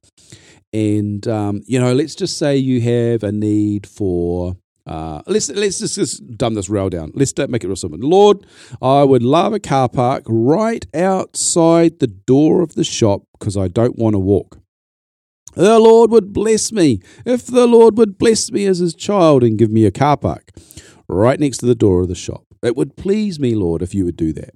And 0.71 1.27
um, 1.27 1.61
you 1.65 1.79
know, 1.79 1.93
let's 1.93 2.15
just 2.15 2.37
say 2.37 2.57
you 2.57 2.81
have 2.81 3.23
a 3.23 3.31
need 3.31 3.87
for 3.87 4.55
uh, 4.87 5.21
let's 5.25 5.49
let's 5.49 5.79
just, 5.79 5.95
just 5.95 6.37
dumb 6.37 6.53
this 6.53 6.69
rail 6.69 6.89
down. 6.89 7.11
Let's 7.15 7.33
make 7.37 7.63
it 7.63 7.67
real 7.67 7.75
simple. 7.75 7.99
Lord, 7.99 8.45
I 8.81 9.03
would 9.03 9.23
love 9.23 9.53
a 9.53 9.59
car 9.59 9.89
park 9.89 10.23
right 10.27 10.85
outside 10.93 11.99
the 11.99 12.07
door 12.07 12.61
of 12.61 12.75
the 12.75 12.83
shop 12.83 13.23
because 13.37 13.57
I 13.57 13.67
don't 13.67 13.97
want 13.97 14.13
to 14.13 14.19
walk. 14.19 14.59
The 15.55 15.79
Lord 15.79 16.11
would 16.11 16.33
bless 16.33 16.71
me 16.71 16.99
if 17.25 17.47
the 17.47 17.65
Lord 17.65 17.97
would 17.97 18.17
bless 18.17 18.51
me 18.51 18.65
as 18.65 18.79
his 18.79 18.93
child 18.93 19.43
and 19.43 19.57
give 19.57 19.71
me 19.71 19.85
a 19.85 19.91
car 19.91 20.17
park 20.17 20.51
right 21.07 21.39
next 21.39 21.59
to 21.59 21.65
the 21.65 21.75
door 21.75 22.01
of 22.01 22.09
the 22.09 22.15
shop. 22.15 22.44
It 22.65 22.75
would 22.75 22.95
please 22.95 23.39
me, 23.39 23.55
Lord, 23.55 23.81
if 23.81 23.93
you 23.93 24.05
would 24.05 24.17
do 24.17 24.33
that. 24.33 24.55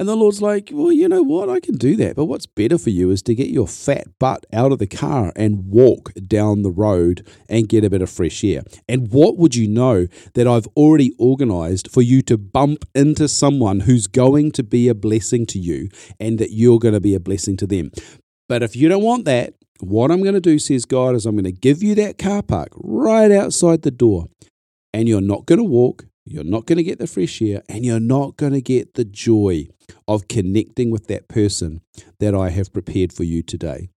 And 0.00 0.08
the 0.08 0.16
Lord's 0.16 0.40
like, 0.40 0.70
Well, 0.72 0.90
you 0.90 1.08
know 1.08 1.22
what? 1.22 1.50
I 1.50 1.60
can 1.60 1.76
do 1.76 1.94
that. 1.96 2.16
But 2.16 2.24
what's 2.24 2.46
better 2.46 2.78
for 2.78 2.88
you 2.88 3.10
is 3.10 3.20
to 3.24 3.34
get 3.34 3.48
your 3.48 3.68
fat 3.68 4.06
butt 4.18 4.46
out 4.50 4.72
of 4.72 4.78
the 4.78 4.86
car 4.86 5.30
and 5.36 5.66
walk 5.66 6.14
down 6.26 6.62
the 6.62 6.70
road 6.70 7.28
and 7.50 7.68
get 7.68 7.84
a 7.84 7.90
bit 7.90 8.00
of 8.00 8.08
fresh 8.08 8.42
air. 8.42 8.62
And 8.88 9.12
what 9.12 9.36
would 9.36 9.54
you 9.54 9.68
know 9.68 10.06
that 10.32 10.48
I've 10.48 10.66
already 10.68 11.12
organized 11.18 11.90
for 11.90 12.00
you 12.00 12.22
to 12.22 12.38
bump 12.38 12.86
into 12.94 13.28
someone 13.28 13.80
who's 13.80 14.06
going 14.06 14.52
to 14.52 14.62
be 14.62 14.88
a 14.88 14.94
blessing 14.94 15.44
to 15.46 15.58
you 15.58 15.90
and 16.18 16.38
that 16.38 16.50
you're 16.50 16.78
going 16.78 16.94
to 16.94 17.00
be 17.00 17.14
a 17.14 17.20
blessing 17.20 17.58
to 17.58 17.66
them? 17.66 17.90
But 18.48 18.62
if 18.62 18.74
you 18.74 18.88
don't 18.88 19.04
want 19.04 19.26
that, 19.26 19.52
what 19.80 20.10
I'm 20.10 20.22
going 20.22 20.32
to 20.32 20.40
do, 20.40 20.58
says 20.58 20.86
God, 20.86 21.14
is 21.14 21.26
I'm 21.26 21.34
going 21.34 21.44
to 21.44 21.52
give 21.52 21.82
you 21.82 21.94
that 21.96 22.16
car 22.16 22.42
park 22.42 22.70
right 22.74 23.30
outside 23.30 23.82
the 23.82 23.90
door. 23.90 24.28
And 24.94 25.08
you're 25.08 25.20
not 25.20 25.44
going 25.44 25.58
to 25.58 25.64
walk, 25.64 26.06
you're 26.30 26.44
not 26.44 26.66
going 26.66 26.78
to 26.78 26.84
get 26.84 27.00
the 27.00 27.06
fresh 27.06 27.42
air, 27.42 27.62
and 27.68 27.84
you're 27.84 27.98
not 27.98 28.36
going 28.36 28.52
to 28.52 28.60
get 28.60 28.94
the 28.94 29.04
joy 29.04 29.68
of 30.06 30.28
connecting 30.28 30.90
with 30.90 31.08
that 31.08 31.28
person 31.28 31.80
that 32.20 32.34
I 32.34 32.50
have 32.50 32.72
prepared 32.72 33.12
for 33.12 33.24
you 33.24 33.42
today. 33.42 33.88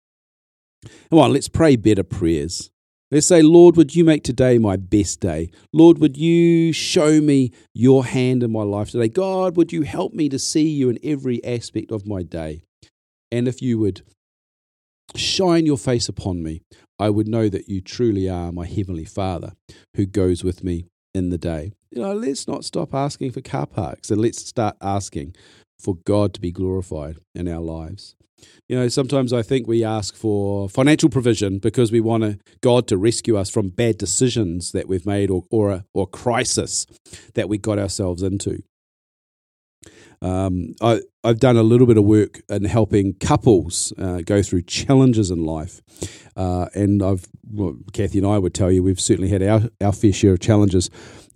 Come 1.11 1.19
on, 1.19 1.33
let's 1.33 1.49
pray 1.49 1.77
better 1.77 2.03
prayers. 2.03 2.71
Let's 3.11 3.27
say, 3.27 3.43
Lord, 3.43 3.77
would 3.77 3.95
you 3.95 4.05
make 4.05 4.25
today 4.25 4.57
my 4.57 4.77
best 4.77 5.21
day? 5.21 5.51
Lord, 5.75 5.99
would 5.99 6.17
you 6.17 6.73
show 6.73 7.21
me 7.21 7.53
your 7.75 8.07
hand 8.07 8.43
in 8.43 8.51
my 8.51 8.63
life 8.63 8.91
today? 8.91 9.09
God, 9.09 9.55
would 9.59 9.71
you 9.71 9.83
help 9.83 10.15
me 10.15 10.31
to 10.31 10.39
see 10.39 10.67
you 10.67 10.89
in 10.89 10.99
every 11.05 11.45
aspect 11.45 11.93
of 11.93 12.07
my 12.07 12.23
day? 12.23 12.63
And 13.31 13.47
if 13.47 13.61
you 13.61 13.79
would 13.79 14.01
shine 15.15 15.67
your 15.67 15.77
face 15.77 16.09
upon 16.09 16.43
me, 16.43 16.63
I 16.99 17.11
would 17.11 17.29
know 17.29 17.51
that 17.51 17.69
you 17.69 17.83
truly 17.83 18.31
are 18.31 18.51
my 18.51 18.67
Heavenly 18.67 19.05
Father 19.05 19.53
who 19.97 20.07
goes 20.07 20.43
with 20.43 20.65
me 20.65 20.87
in 21.13 21.29
the 21.29 21.37
day. 21.37 21.73
You 21.93 22.01
know, 22.01 22.15
let's 22.15 22.49
not 22.49 22.65
stop 22.65 22.95
asking 22.95 23.33
for 23.33 23.43
car 23.43 23.67
parks 23.67 24.11
and 24.11 24.19
let's 24.19 24.43
start 24.43 24.77
asking 24.81 25.37
for 25.79 25.97
God 26.07 26.33
to 26.35 26.41
be 26.41 26.51
glorified 26.51 27.19
in 27.35 27.47
our 27.47 27.61
lives. 27.61 28.17
You 28.67 28.77
know, 28.77 28.89
sometimes 28.89 29.31
I 29.33 29.43
think 29.43 29.69
we 29.69 29.85
ask 29.85 30.17
for 30.17 30.71
financial 30.71 31.11
provision 31.11 31.59
because 31.59 31.93
we 31.93 32.01
want 32.01 32.41
God 32.63 32.89
to 32.89 32.97
rescue 32.97 33.37
us 33.37 33.51
from 33.51 33.69
bad 33.69 33.99
decisions 33.99 34.73
that 34.73 34.89
we've 34.89 35.05
made 35.05 35.31
or, 35.31 35.45
or, 35.51 35.71
a, 35.71 35.85
or 35.93 36.07
crisis 36.07 36.87
that 37.35 37.51
we 37.51 37.59
got 37.59 37.79
ourselves 37.79 38.23
into. 38.23 38.63
Um, 40.23 40.75
I, 40.81 41.01
have 41.25 41.41
done 41.41 41.57
a 41.57 41.63
little 41.63 41.87
bit 41.87 41.99
of 41.99 42.05
work 42.05 42.41
in 42.49 42.65
helping 42.65 43.15
couples 43.15 43.93
uh, 43.99 44.23
go 44.25 44.41
through 44.43 44.63
challenges 44.63 45.31
in 45.31 45.45
life. 45.45 45.83
Uh, 46.37 46.67
and 46.75 47.03
I've, 47.03 47.27
well, 47.51 47.77
Kathy 47.93 48.19
and 48.19 48.27
I 48.27 48.39
would 48.39 48.55
tell 48.55 48.71
you, 48.71 48.83
we've 48.83 49.01
certainly 49.01 49.29
had 49.29 49.43
our, 49.43 49.63
our 49.81 49.93
fair 49.93 50.13
share 50.13 50.33
of 50.33 50.41
challenges. 50.41 50.91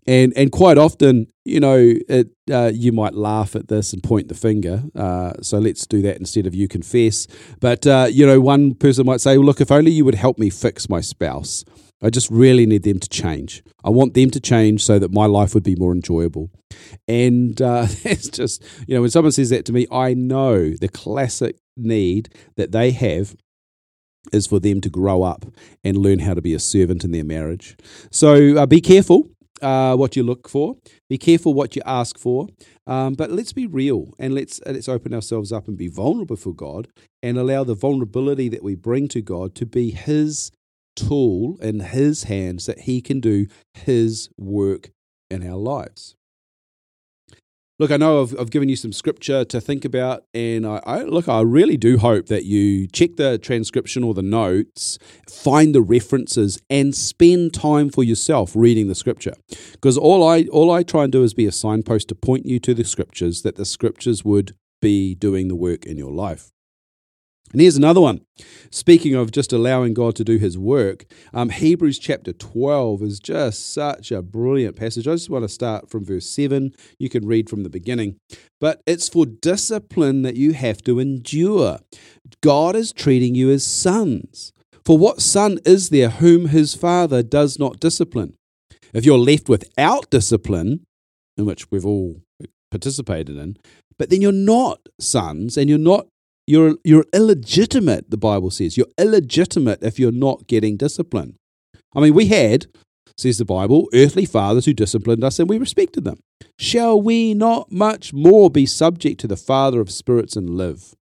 And, 0.06 0.32
and 0.36 0.52
quite 0.52 0.78
often, 0.78 1.26
you 1.44 1.60
know, 1.60 1.94
it, 2.08 2.28
uh, 2.50 2.70
you 2.72 2.92
might 2.92 3.14
laugh 3.14 3.56
at 3.56 3.68
this 3.68 3.92
and 3.92 4.02
point 4.02 4.28
the 4.28 4.34
finger. 4.34 4.84
Uh, 4.94 5.32
so 5.42 5.58
let's 5.58 5.86
do 5.86 6.02
that 6.02 6.18
instead 6.18 6.46
of 6.46 6.54
you 6.54 6.68
confess. 6.68 7.26
But, 7.60 7.86
uh, 7.86 8.08
you 8.10 8.26
know, 8.26 8.40
one 8.40 8.74
person 8.74 9.06
might 9.06 9.20
say, 9.20 9.36
well, 9.36 9.46
look, 9.46 9.60
if 9.60 9.72
only 9.72 9.90
you 9.90 10.04
would 10.04 10.14
help 10.14 10.38
me 10.38 10.50
fix 10.50 10.88
my 10.88 11.00
spouse. 11.00 11.64
I 12.02 12.10
just 12.10 12.30
really 12.30 12.66
need 12.66 12.82
them 12.82 13.00
to 13.00 13.08
change. 13.08 13.62
I 13.82 13.90
want 13.90 14.14
them 14.14 14.30
to 14.30 14.40
change 14.40 14.84
so 14.84 14.98
that 14.98 15.12
my 15.12 15.26
life 15.26 15.54
would 15.54 15.62
be 15.62 15.76
more 15.76 15.92
enjoyable. 15.92 16.50
And 17.08 17.60
uh, 17.60 17.86
it's 18.04 18.28
just, 18.28 18.62
you 18.86 18.94
know, 18.94 19.00
when 19.00 19.10
someone 19.10 19.32
says 19.32 19.50
that 19.50 19.64
to 19.66 19.72
me, 19.72 19.86
I 19.90 20.14
know 20.14 20.70
the 20.70 20.88
classic 20.88 21.56
need 21.76 22.28
that 22.56 22.72
they 22.72 22.90
have 22.90 23.34
is 24.32 24.46
for 24.46 24.58
them 24.58 24.80
to 24.80 24.90
grow 24.90 25.22
up 25.22 25.46
and 25.84 25.96
learn 25.96 26.18
how 26.18 26.34
to 26.34 26.42
be 26.42 26.52
a 26.52 26.58
servant 26.58 27.04
in 27.04 27.12
their 27.12 27.24
marriage. 27.24 27.76
So 28.10 28.56
uh, 28.56 28.66
be 28.66 28.80
careful 28.80 29.30
uh, 29.62 29.96
what 29.96 30.16
you 30.16 30.22
look 30.22 30.48
for. 30.48 30.76
Be 31.08 31.18
careful 31.18 31.54
what 31.54 31.76
you 31.76 31.82
ask 31.84 32.18
for. 32.18 32.48
Um, 32.86 33.14
but 33.14 33.30
let's 33.30 33.52
be 33.52 33.66
real 33.66 34.14
and 34.18 34.34
let's 34.34 34.60
let's 34.66 34.88
open 34.88 35.12
ourselves 35.14 35.52
up 35.52 35.68
and 35.68 35.76
be 35.76 35.88
vulnerable 35.88 36.36
for 36.36 36.54
God 36.54 36.88
and 37.22 37.38
allow 37.38 37.64
the 37.64 37.74
vulnerability 37.74 38.48
that 38.48 38.62
we 38.62 38.74
bring 38.74 39.08
to 39.08 39.20
God 39.20 39.54
to 39.56 39.66
be 39.66 39.90
His 39.90 40.50
tool 40.94 41.58
in 41.60 41.80
His 41.80 42.24
hands 42.24 42.66
that 42.66 42.80
He 42.80 43.00
can 43.00 43.20
do 43.20 43.46
His 43.74 44.28
work 44.36 44.90
in 45.30 45.46
our 45.46 45.56
lives. 45.56 46.14
Look, 47.78 47.90
I 47.90 47.98
know 47.98 48.22
I've, 48.22 48.34
I've 48.40 48.50
given 48.50 48.70
you 48.70 48.76
some 48.76 48.92
scripture 48.92 49.44
to 49.44 49.60
think 49.60 49.84
about, 49.84 50.24
and 50.32 50.66
I, 50.66 50.80
I, 50.86 51.02
look, 51.02 51.28
I 51.28 51.42
really 51.42 51.76
do 51.76 51.98
hope 51.98 52.26
that 52.28 52.46
you 52.46 52.86
check 52.86 53.16
the 53.16 53.36
transcription 53.36 54.02
or 54.02 54.14
the 54.14 54.22
notes, 54.22 54.98
find 55.28 55.74
the 55.74 55.82
references, 55.82 56.58
and 56.70 56.94
spend 56.94 57.52
time 57.52 57.90
for 57.90 58.02
yourself 58.02 58.52
reading 58.56 58.88
the 58.88 58.94
scripture. 58.94 59.34
Because 59.72 59.98
all 59.98 60.26
I 60.26 60.44
all 60.44 60.70
I 60.70 60.84
try 60.84 61.02
and 61.02 61.12
do 61.12 61.22
is 61.22 61.34
be 61.34 61.44
a 61.44 61.52
signpost 61.52 62.08
to 62.08 62.14
point 62.14 62.46
you 62.46 62.58
to 62.60 62.72
the 62.72 62.84
scriptures 62.84 63.42
that 63.42 63.56
the 63.56 63.66
scriptures 63.66 64.24
would 64.24 64.56
be 64.80 65.14
doing 65.14 65.48
the 65.48 65.54
work 65.54 65.84
in 65.84 65.98
your 65.98 66.12
life. 66.12 66.52
And 67.52 67.60
here's 67.60 67.76
another 67.76 68.00
one. 68.00 68.22
Speaking 68.70 69.14
of 69.14 69.30
just 69.30 69.52
allowing 69.52 69.94
God 69.94 70.16
to 70.16 70.24
do 70.24 70.36
his 70.36 70.58
work, 70.58 71.06
um, 71.32 71.50
Hebrews 71.50 71.98
chapter 71.98 72.32
12 72.32 73.02
is 73.02 73.20
just 73.20 73.72
such 73.72 74.10
a 74.10 74.20
brilliant 74.20 74.76
passage. 74.76 75.06
I 75.06 75.12
just 75.12 75.30
want 75.30 75.44
to 75.44 75.48
start 75.48 75.88
from 75.88 76.04
verse 76.04 76.28
7. 76.28 76.72
You 76.98 77.08
can 77.08 77.26
read 77.26 77.48
from 77.48 77.62
the 77.62 77.70
beginning. 77.70 78.16
But 78.60 78.82
it's 78.86 79.08
for 79.08 79.26
discipline 79.26 80.22
that 80.22 80.36
you 80.36 80.54
have 80.54 80.82
to 80.82 80.98
endure. 80.98 81.78
God 82.42 82.74
is 82.74 82.92
treating 82.92 83.34
you 83.34 83.50
as 83.50 83.64
sons. 83.64 84.52
For 84.84 84.98
what 84.98 85.20
son 85.20 85.58
is 85.64 85.90
there 85.90 86.10
whom 86.10 86.48
his 86.48 86.74
father 86.74 87.22
does 87.22 87.58
not 87.58 87.80
discipline? 87.80 88.34
If 88.92 89.04
you're 89.04 89.18
left 89.18 89.48
without 89.48 90.10
discipline, 90.10 90.86
in 91.36 91.44
which 91.44 91.70
we've 91.70 91.86
all 91.86 92.22
participated 92.70 93.36
in, 93.36 93.56
but 93.98 94.10
then 94.10 94.20
you're 94.20 94.32
not 94.32 94.80
sons 94.98 95.56
and 95.56 95.68
you're 95.68 95.78
not 95.78 96.06
you're, 96.46 96.76
you're 96.84 97.06
illegitimate, 97.12 98.10
the 98.10 98.16
Bible 98.16 98.50
says. 98.50 98.76
You're 98.76 98.86
illegitimate 98.98 99.82
if 99.82 99.98
you're 99.98 100.12
not 100.12 100.46
getting 100.46 100.76
discipline. 100.76 101.36
I 101.94 102.00
mean, 102.00 102.14
we 102.14 102.26
had, 102.26 102.66
says 103.16 103.38
the 103.38 103.44
Bible, 103.44 103.88
earthly 103.92 104.26
fathers 104.26 104.66
who 104.66 104.74
disciplined 104.74 105.24
us 105.24 105.38
and 105.38 105.48
we 105.48 105.58
respected 105.58 106.04
them. 106.04 106.20
Shall 106.58 107.00
we 107.00 107.34
not 107.34 107.72
much 107.72 108.12
more 108.12 108.50
be 108.50 108.66
subject 108.66 109.20
to 109.20 109.26
the 109.26 109.36
Father 109.36 109.80
of 109.80 109.90
spirits 109.90 110.36
and 110.36 110.50
live? 110.50 110.94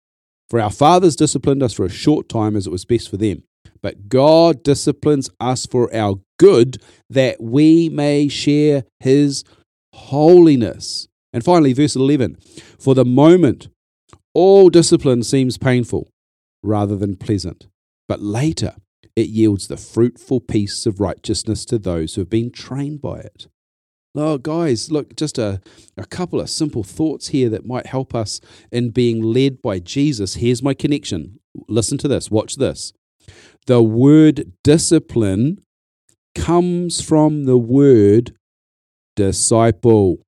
For 0.50 0.60
our 0.60 0.70
fathers 0.70 1.16
disciplined 1.16 1.62
us 1.62 1.72
for 1.72 1.86
a 1.86 1.90
short 1.90 2.28
time 2.28 2.56
as 2.56 2.66
it 2.66 2.70
was 2.70 2.84
best 2.84 3.08
for 3.08 3.16
them. 3.16 3.42
But 3.82 4.08
God 4.08 4.62
disciplines 4.62 5.30
us 5.40 5.66
for 5.66 5.92
our 5.94 6.20
good 6.38 6.78
that 7.10 7.42
we 7.42 7.88
may 7.88 8.28
share 8.28 8.84
his 9.00 9.44
holiness. 9.94 11.08
And 11.32 11.44
finally, 11.44 11.72
verse 11.72 11.96
11 11.96 12.36
For 12.78 12.94
the 12.94 13.04
moment, 13.04 13.68
all 14.34 14.70
discipline 14.70 15.22
seems 15.22 15.58
painful 15.58 16.08
rather 16.62 16.96
than 16.96 17.16
pleasant, 17.16 17.68
but 18.08 18.20
later 18.20 18.76
it 19.14 19.28
yields 19.28 19.68
the 19.68 19.76
fruitful 19.76 20.40
peace 20.40 20.86
of 20.86 21.00
righteousness 21.00 21.64
to 21.66 21.78
those 21.78 22.14
who 22.14 22.22
have 22.22 22.30
been 22.30 22.50
trained 22.50 23.02
by 23.02 23.18
it. 23.18 23.48
Oh, 24.14 24.36
guys, 24.36 24.90
look, 24.90 25.16
just 25.16 25.38
a, 25.38 25.60
a 25.96 26.04
couple 26.04 26.40
of 26.40 26.50
simple 26.50 26.82
thoughts 26.82 27.28
here 27.28 27.48
that 27.48 27.66
might 27.66 27.86
help 27.86 28.14
us 28.14 28.40
in 28.70 28.90
being 28.90 29.22
led 29.22 29.62
by 29.62 29.78
Jesus. 29.78 30.34
Here's 30.34 30.62
my 30.62 30.74
connection. 30.74 31.40
Listen 31.68 31.96
to 31.98 32.08
this, 32.08 32.30
watch 32.30 32.56
this. 32.56 32.92
The 33.66 33.82
word 33.82 34.52
discipline 34.62 35.62
comes 36.34 37.00
from 37.00 37.44
the 37.44 37.56
word 37.56 38.36
disciple. 39.16 40.18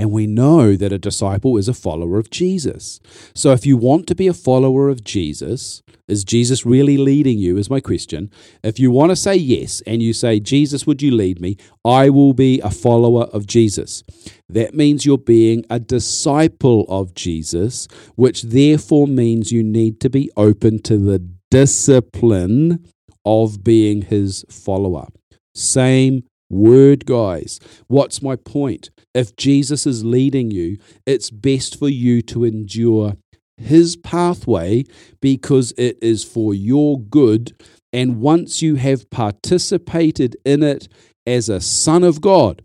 And 0.00 0.12
we 0.12 0.26
know 0.26 0.76
that 0.76 0.94
a 0.94 0.98
disciple 0.98 1.58
is 1.58 1.68
a 1.68 1.74
follower 1.74 2.18
of 2.18 2.30
Jesus. 2.30 3.00
So 3.34 3.52
if 3.52 3.66
you 3.66 3.76
want 3.76 4.06
to 4.06 4.14
be 4.14 4.28
a 4.28 4.32
follower 4.32 4.88
of 4.88 5.04
Jesus, 5.04 5.82
is 6.08 6.24
Jesus 6.24 6.64
really 6.64 6.96
leading 6.96 7.36
you? 7.36 7.58
Is 7.58 7.68
my 7.68 7.80
question. 7.80 8.30
If 8.62 8.80
you 8.80 8.90
want 8.90 9.10
to 9.10 9.16
say 9.16 9.36
yes 9.36 9.82
and 9.86 10.00
you 10.00 10.14
say, 10.14 10.40
Jesus, 10.40 10.86
would 10.86 11.02
you 11.02 11.10
lead 11.10 11.38
me? 11.38 11.58
I 11.84 12.08
will 12.08 12.32
be 12.32 12.60
a 12.62 12.70
follower 12.70 13.24
of 13.24 13.46
Jesus. 13.46 14.02
That 14.48 14.74
means 14.74 15.04
you're 15.04 15.18
being 15.18 15.66
a 15.68 15.78
disciple 15.78 16.86
of 16.88 17.12
Jesus, 17.12 17.86
which 18.16 18.40
therefore 18.40 19.06
means 19.06 19.52
you 19.52 19.62
need 19.62 20.00
to 20.00 20.08
be 20.08 20.30
open 20.34 20.80
to 20.84 20.96
the 20.96 21.18
discipline 21.50 22.90
of 23.26 23.62
being 23.62 24.00
his 24.00 24.46
follower. 24.48 25.08
Same 25.54 26.22
word, 26.48 27.04
guys. 27.04 27.60
What's 27.86 28.22
my 28.22 28.36
point? 28.36 28.88
If 29.14 29.36
Jesus 29.36 29.86
is 29.86 30.04
leading 30.04 30.50
you, 30.50 30.78
it's 31.06 31.30
best 31.30 31.78
for 31.78 31.88
you 31.88 32.22
to 32.22 32.44
endure 32.44 33.16
his 33.56 33.96
pathway 33.96 34.84
because 35.20 35.72
it 35.76 35.98
is 36.00 36.24
for 36.24 36.54
your 36.54 36.98
good. 36.98 37.52
And 37.92 38.20
once 38.20 38.62
you 38.62 38.76
have 38.76 39.10
participated 39.10 40.36
in 40.44 40.62
it 40.62 40.88
as 41.26 41.48
a 41.48 41.60
son 41.60 42.04
of 42.04 42.20
God, 42.20 42.62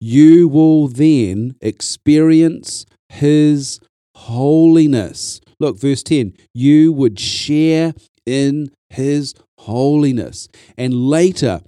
you 0.00 0.48
will 0.48 0.88
then 0.88 1.54
experience 1.60 2.84
his 3.08 3.80
holiness. 4.16 5.40
Look, 5.60 5.78
verse 5.78 6.02
10 6.02 6.34
you 6.52 6.92
would 6.92 7.18
share 7.18 7.94
in 8.26 8.70
his 8.90 9.34
holiness. 9.58 10.48
And 10.76 11.08
later, 11.08 11.60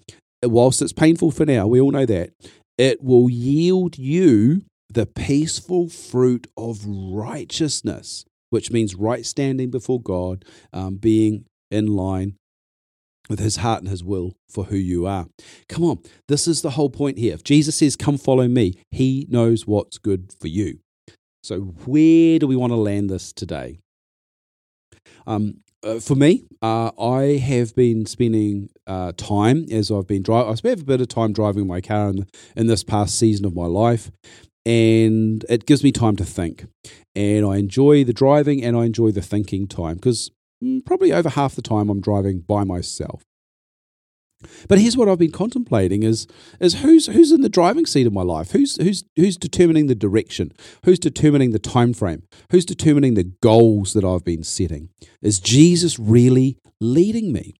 whilst 0.42 0.82
it's 0.82 0.92
painful 0.92 1.30
for 1.30 1.46
now, 1.46 1.66
we 1.66 1.80
all 1.80 1.92
know 1.92 2.06
that, 2.06 2.30
it 2.78 3.02
will 3.02 3.30
yield 3.30 3.98
you 3.98 4.62
the 4.88 5.06
peaceful 5.06 5.88
fruit 5.88 6.46
of 6.56 6.84
righteousness, 6.86 8.24
which 8.50 8.70
means 8.70 8.94
right 8.94 9.24
standing 9.26 9.70
before 9.70 10.00
God, 10.00 10.44
um, 10.72 10.96
being 10.96 11.44
in 11.70 11.88
line 11.88 12.36
with 13.28 13.40
his 13.40 13.56
heart 13.56 13.80
and 13.80 13.88
his 13.88 14.04
will 14.04 14.34
for 14.48 14.64
who 14.64 14.76
you 14.76 15.06
are. 15.06 15.26
Come 15.68 15.84
on, 15.84 15.98
this 16.28 16.46
is 16.46 16.62
the 16.62 16.70
whole 16.70 16.90
point 16.90 17.18
here. 17.18 17.34
If 17.34 17.42
Jesus 17.42 17.76
says, 17.76 17.96
Come 17.96 18.18
follow 18.18 18.46
me, 18.46 18.74
he 18.90 19.26
knows 19.28 19.66
what's 19.66 19.98
good 19.98 20.32
for 20.40 20.48
you. 20.48 20.78
So, 21.42 21.60
where 21.60 22.38
do 22.38 22.46
we 22.46 22.56
want 22.56 22.72
to 22.72 22.76
land 22.76 23.10
this 23.10 23.32
today? 23.32 23.78
Um, 25.26 25.58
uh, 25.86 26.00
for 26.00 26.16
me, 26.16 26.44
uh, 26.62 26.90
I 27.00 27.38
have 27.38 27.74
been 27.74 28.06
spending 28.06 28.70
uh, 28.86 29.12
time 29.16 29.66
as 29.70 29.90
I've 29.90 30.06
been 30.06 30.22
driving. 30.22 30.50
I 30.50 30.54
spent 30.56 30.80
a 30.80 30.84
bit 30.84 31.00
of 31.00 31.08
time 31.08 31.32
driving 31.32 31.66
my 31.66 31.80
car 31.80 32.10
in, 32.10 32.26
in 32.56 32.66
this 32.66 32.82
past 32.82 33.18
season 33.18 33.46
of 33.46 33.54
my 33.54 33.66
life, 33.66 34.10
and 34.64 35.44
it 35.48 35.66
gives 35.66 35.84
me 35.84 35.92
time 35.92 36.16
to 36.16 36.24
think. 36.24 36.66
And 37.14 37.46
I 37.46 37.56
enjoy 37.56 38.04
the 38.04 38.12
driving 38.12 38.62
and 38.62 38.76
I 38.76 38.84
enjoy 38.84 39.12
the 39.12 39.22
thinking 39.22 39.66
time 39.66 39.94
because 39.94 40.30
mm, 40.62 40.84
probably 40.84 41.12
over 41.12 41.30
half 41.30 41.54
the 41.54 41.62
time 41.62 41.88
I'm 41.88 42.00
driving 42.00 42.40
by 42.40 42.64
myself. 42.64 43.22
But 44.68 44.78
here's 44.78 44.96
what 44.96 45.08
I've 45.08 45.18
been 45.18 45.32
contemplating 45.32 46.02
is 46.02 46.26
is 46.60 46.74
who's 46.74 47.06
who's 47.06 47.32
in 47.32 47.42
the 47.42 47.48
driving 47.48 47.86
seat 47.86 48.06
of 48.06 48.12
my 48.12 48.22
life? 48.22 48.52
Who's 48.52 48.76
who's 48.76 49.04
who's 49.16 49.36
determining 49.36 49.86
the 49.86 49.94
direction? 49.94 50.52
Who's 50.84 50.98
determining 50.98 51.52
the 51.52 51.58
time 51.58 51.92
frame? 51.92 52.22
Who's 52.50 52.64
determining 52.64 53.14
the 53.14 53.32
goals 53.42 53.92
that 53.92 54.04
I've 54.04 54.24
been 54.24 54.44
setting? 54.44 54.90
Is 55.22 55.40
Jesus 55.40 55.98
really 55.98 56.58
leading 56.80 57.32
me? 57.32 57.54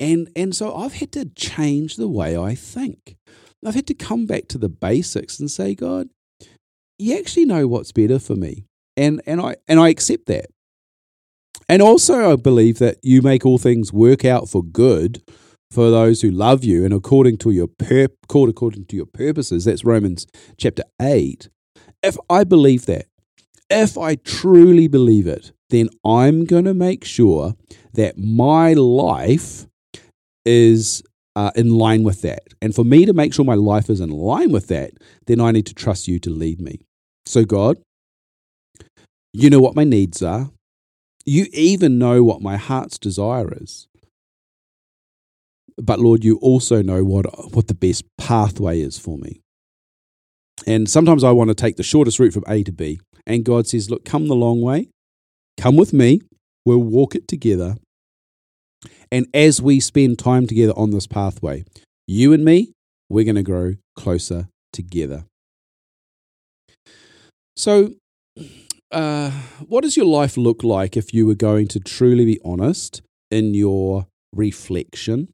And 0.00 0.28
and 0.34 0.54
so 0.54 0.74
I've 0.74 0.94
had 0.94 1.12
to 1.12 1.26
change 1.26 1.96
the 1.96 2.08
way 2.08 2.36
I 2.36 2.54
think. 2.54 3.16
I've 3.64 3.74
had 3.74 3.86
to 3.86 3.94
come 3.94 4.26
back 4.26 4.48
to 4.48 4.58
the 4.58 4.68
basics 4.68 5.40
and 5.40 5.50
say, 5.50 5.74
God, 5.74 6.08
you 6.98 7.16
actually 7.18 7.46
know 7.46 7.66
what's 7.66 7.92
better 7.92 8.18
for 8.18 8.34
me. 8.34 8.66
And 8.96 9.22
and 9.26 9.40
I 9.40 9.56
and 9.66 9.80
I 9.80 9.88
accept 9.88 10.26
that. 10.26 10.46
And 11.68 11.80
also 11.80 12.32
I 12.32 12.36
believe 12.36 12.78
that 12.78 12.98
you 13.02 13.22
make 13.22 13.46
all 13.46 13.58
things 13.58 13.92
work 13.92 14.24
out 14.24 14.48
for 14.48 14.62
good 14.62 15.22
for 15.74 15.90
those 15.90 16.22
who 16.22 16.30
love 16.30 16.62
you 16.62 16.84
and 16.84 16.94
according 16.94 17.36
to 17.38 17.50
your 17.50 17.66
pur- 17.66 18.08
called 18.28 18.48
according 18.48 18.86
to 18.86 18.96
your 18.96 19.06
purposes. 19.06 19.64
That's 19.64 19.84
Romans 19.84 20.26
chapter 20.56 20.84
8. 21.02 21.48
If 22.02 22.16
I 22.30 22.44
believe 22.44 22.86
that, 22.86 23.06
if 23.68 23.98
I 23.98 24.14
truly 24.14 24.86
believe 24.86 25.26
it, 25.26 25.52
then 25.70 25.88
I'm 26.04 26.44
going 26.44 26.64
to 26.64 26.74
make 26.74 27.04
sure 27.04 27.54
that 27.94 28.16
my 28.16 28.74
life 28.74 29.66
is 30.44 31.02
uh, 31.34 31.50
in 31.56 31.70
line 31.70 32.04
with 32.04 32.22
that. 32.22 32.42
And 32.62 32.72
for 32.74 32.84
me 32.84 33.04
to 33.06 33.12
make 33.12 33.34
sure 33.34 33.44
my 33.44 33.54
life 33.54 33.90
is 33.90 34.00
in 34.00 34.10
line 34.10 34.52
with 34.52 34.68
that, 34.68 34.92
then 35.26 35.40
I 35.40 35.50
need 35.50 35.66
to 35.66 35.74
trust 35.74 36.06
you 36.06 36.20
to 36.20 36.30
lead 36.30 36.60
me. 36.60 36.82
So, 37.26 37.44
God, 37.44 37.78
you 39.32 39.50
know 39.50 39.60
what 39.60 39.74
my 39.74 39.84
needs 39.84 40.22
are. 40.22 40.50
You 41.26 41.46
even 41.52 41.98
know 41.98 42.22
what 42.22 42.42
my 42.42 42.56
heart's 42.56 42.98
desire 42.98 43.52
is. 43.60 43.88
But 45.76 46.00
Lord, 46.00 46.24
you 46.24 46.36
also 46.36 46.82
know 46.82 47.04
what, 47.04 47.54
what 47.54 47.66
the 47.68 47.74
best 47.74 48.04
pathway 48.16 48.80
is 48.80 48.98
for 48.98 49.18
me. 49.18 49.40
And 50.66 50.88
sometimes 50.88 51.24
I 51.24 51.32
want 51.32 51.48
to 51.48 51.54
take 51.54 51.76
the 51.76 51.82
shortest 51.82 52.18
route 52.18 52.32
from 52.32 52.44
A 52.46 52.62
to 52.62 52.72
B. 52.72 53.00
And 53.26 53.44
God 53.44 53.66
says, 53.66 53.90
Look, 53.90 54.04
come 54.04 54.28
the 54.28 54.34
long 54.34 54.60
way. 54.60 54.88
Come 55.58 55.76
with 55.76 55.92
me. 55.92 56.20
We'll 56.64 56.78
walk 56.78 57.14
it 57.14 57.28
together. 57.28 57.76
And 59.10 59.26
as 59.34 59.60
we 59.60 59.80
spend 59.80 60.18
time 60.18 60.46
together 60.46 60.72
on 60.76 60.90
this 60.90 61.06
pathway, 61.06 61.64
you 62.06 62.32
and 62.32 62.44
me, 62.44 62.72
we're 63.08 63.24
going 63.24 63.34
to 63.36 63.42
grow 63.42 63.74
closer 63.96 64.48
together. 64.72 65.24
So, 67.56 67.94
uh, 68.90 69.30
what 69.66 69.82
does 69.82 69.96
your 69.96 70.06
life 70.06 70.36
look 70.36 70.62
like 70.62 70.96
if 70.96 71.12
you 71.12 71.26
were 71.26 71.34
going 71.34 71.68
to 71.68 71.80
truly 71.80 72.24
be 72.24 72.40
honest 72.44 73.02
in 73.30 73.54
your 73.54 74.06
reflection 74.32 75.33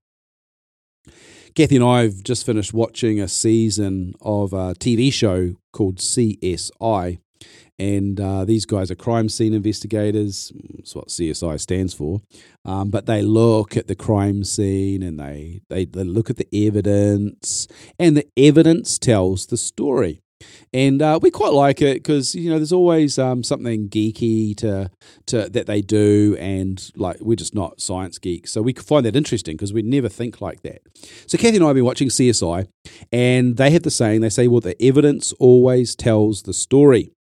Kathy 1.55 1.77
and 1.77 1.85
I 1.85 2.03
have 2.03 2.23
just 2.23 2.47
finished 2.47 2.73
watching 2.73 3.21
a 3.21 3.29
season 3.29 4.15
of 4.21 4.53
a 4.53 4.75
TV 4.75 5.13
show 5.13 5.55
called 5.73 5.97
CSI. 5.99 7.19
And 7.79 8.21
uh, 8.21 8.45
these 8.45 8.67
guys 8.67 8.91
are 8.91 8.95
crime 8.95 9.31
scene 9.31 9.55
investigators. 9.55 10.53
That's 10.77 10.95
what 10.95 11.09
CSI 11.09 11.59
stands 11.59 11.95
for. 11.95 12.21
Um, 12.65 12.91
but 12.91 13.07
they 13.07 13.23
look 13.23 13.77
at 13.77 13.87
the 13.87 13.95
crime 13.95 14.45
scene 14.45 15.03
and 15.03 15.19
they, 15.19 15.63
they, 15.71 15.87
they 15.87 16.05
look 16.05 16.29
at 16.29 16.37
the 16.37 16.49
evidence, 16.67 17.67
and 17.99 18.17
the 18.19 18.29
evidence 18.37 18.99
tells 18.99 19.47
the 19.47 19.57
story 19.57 20.21
and 20.73 21.03
uh, 21.03 21.19
we 21.21 21.31
quite 21.31 21.53
like 21.53 21.83
it 21.83 21.95
because 21.95 22.35
you 22.35 22.51
know 22.51 22.57
there's 22.57 22.73
always 22.73 23.19
um, 23.19 23.43
something 23.43 23.89
geeky 23.89 24.57
to 24.59 24.91
to 25.27 25.49
that 25.49 25.67
they 25.67 25.83
do, 25.83 26.37
and 26.39 26.91
like 26.97 27.19
we're 27.21 27.37
just 27.37 27.55
not 27.55 27.81
science 27.81 28.19
geeks, 28.19 28.53
so 28.53 28.63
we 28.63 28.73
find 28.73 29.05
that 29.07 29.17
interesting 29.17 29.57
because 29.57 29.73
we 29.73 29.83
never 29.83 30.09
think 30.09 30.41
like 30.41 30.63
that. 30.63 30.83
So 31.27 31.39
Kathy 31.39 31.57
and 31.57 31.65
I 31.65 31.69
have 31.69 31.77
been 31.77 31.85
watching 31.85 32.09
CSI, 32.09 32.69
and 33.13 33.57
they 33.57 33.71
have 33.71 33.83
the 33.83 33.91
saying 33.91 34.21
they 34.21 34.29
say, 34.29 34.49
"Well, 34.49 34.61
the 34.61 34.81
evidence 34.83 35.33
always 35.35 35.97
tells 35.97 36.43
the 36.43 36.53
story." 36.53 37.11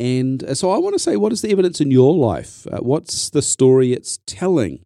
And 0.00 0.44
uh, 0.44 0.54
so 0.54 0.70
I 0.70 0.78
want 0.78 0.94
to 0.94 0.98
say, 0.98 1.16
what 1.16 1.32
is 1.32 1.42
the 1.42 1.50
evidence 1.50 1.80
in 1.80 1.90
your 1.90 2.14
life? 2.14 2.66
Uh, 2.70 2.78
what's 2.78 3.30
the 3.30 3.42
story 3.42 3.92
it's 3.92 4.20
telling? 4.26 4.84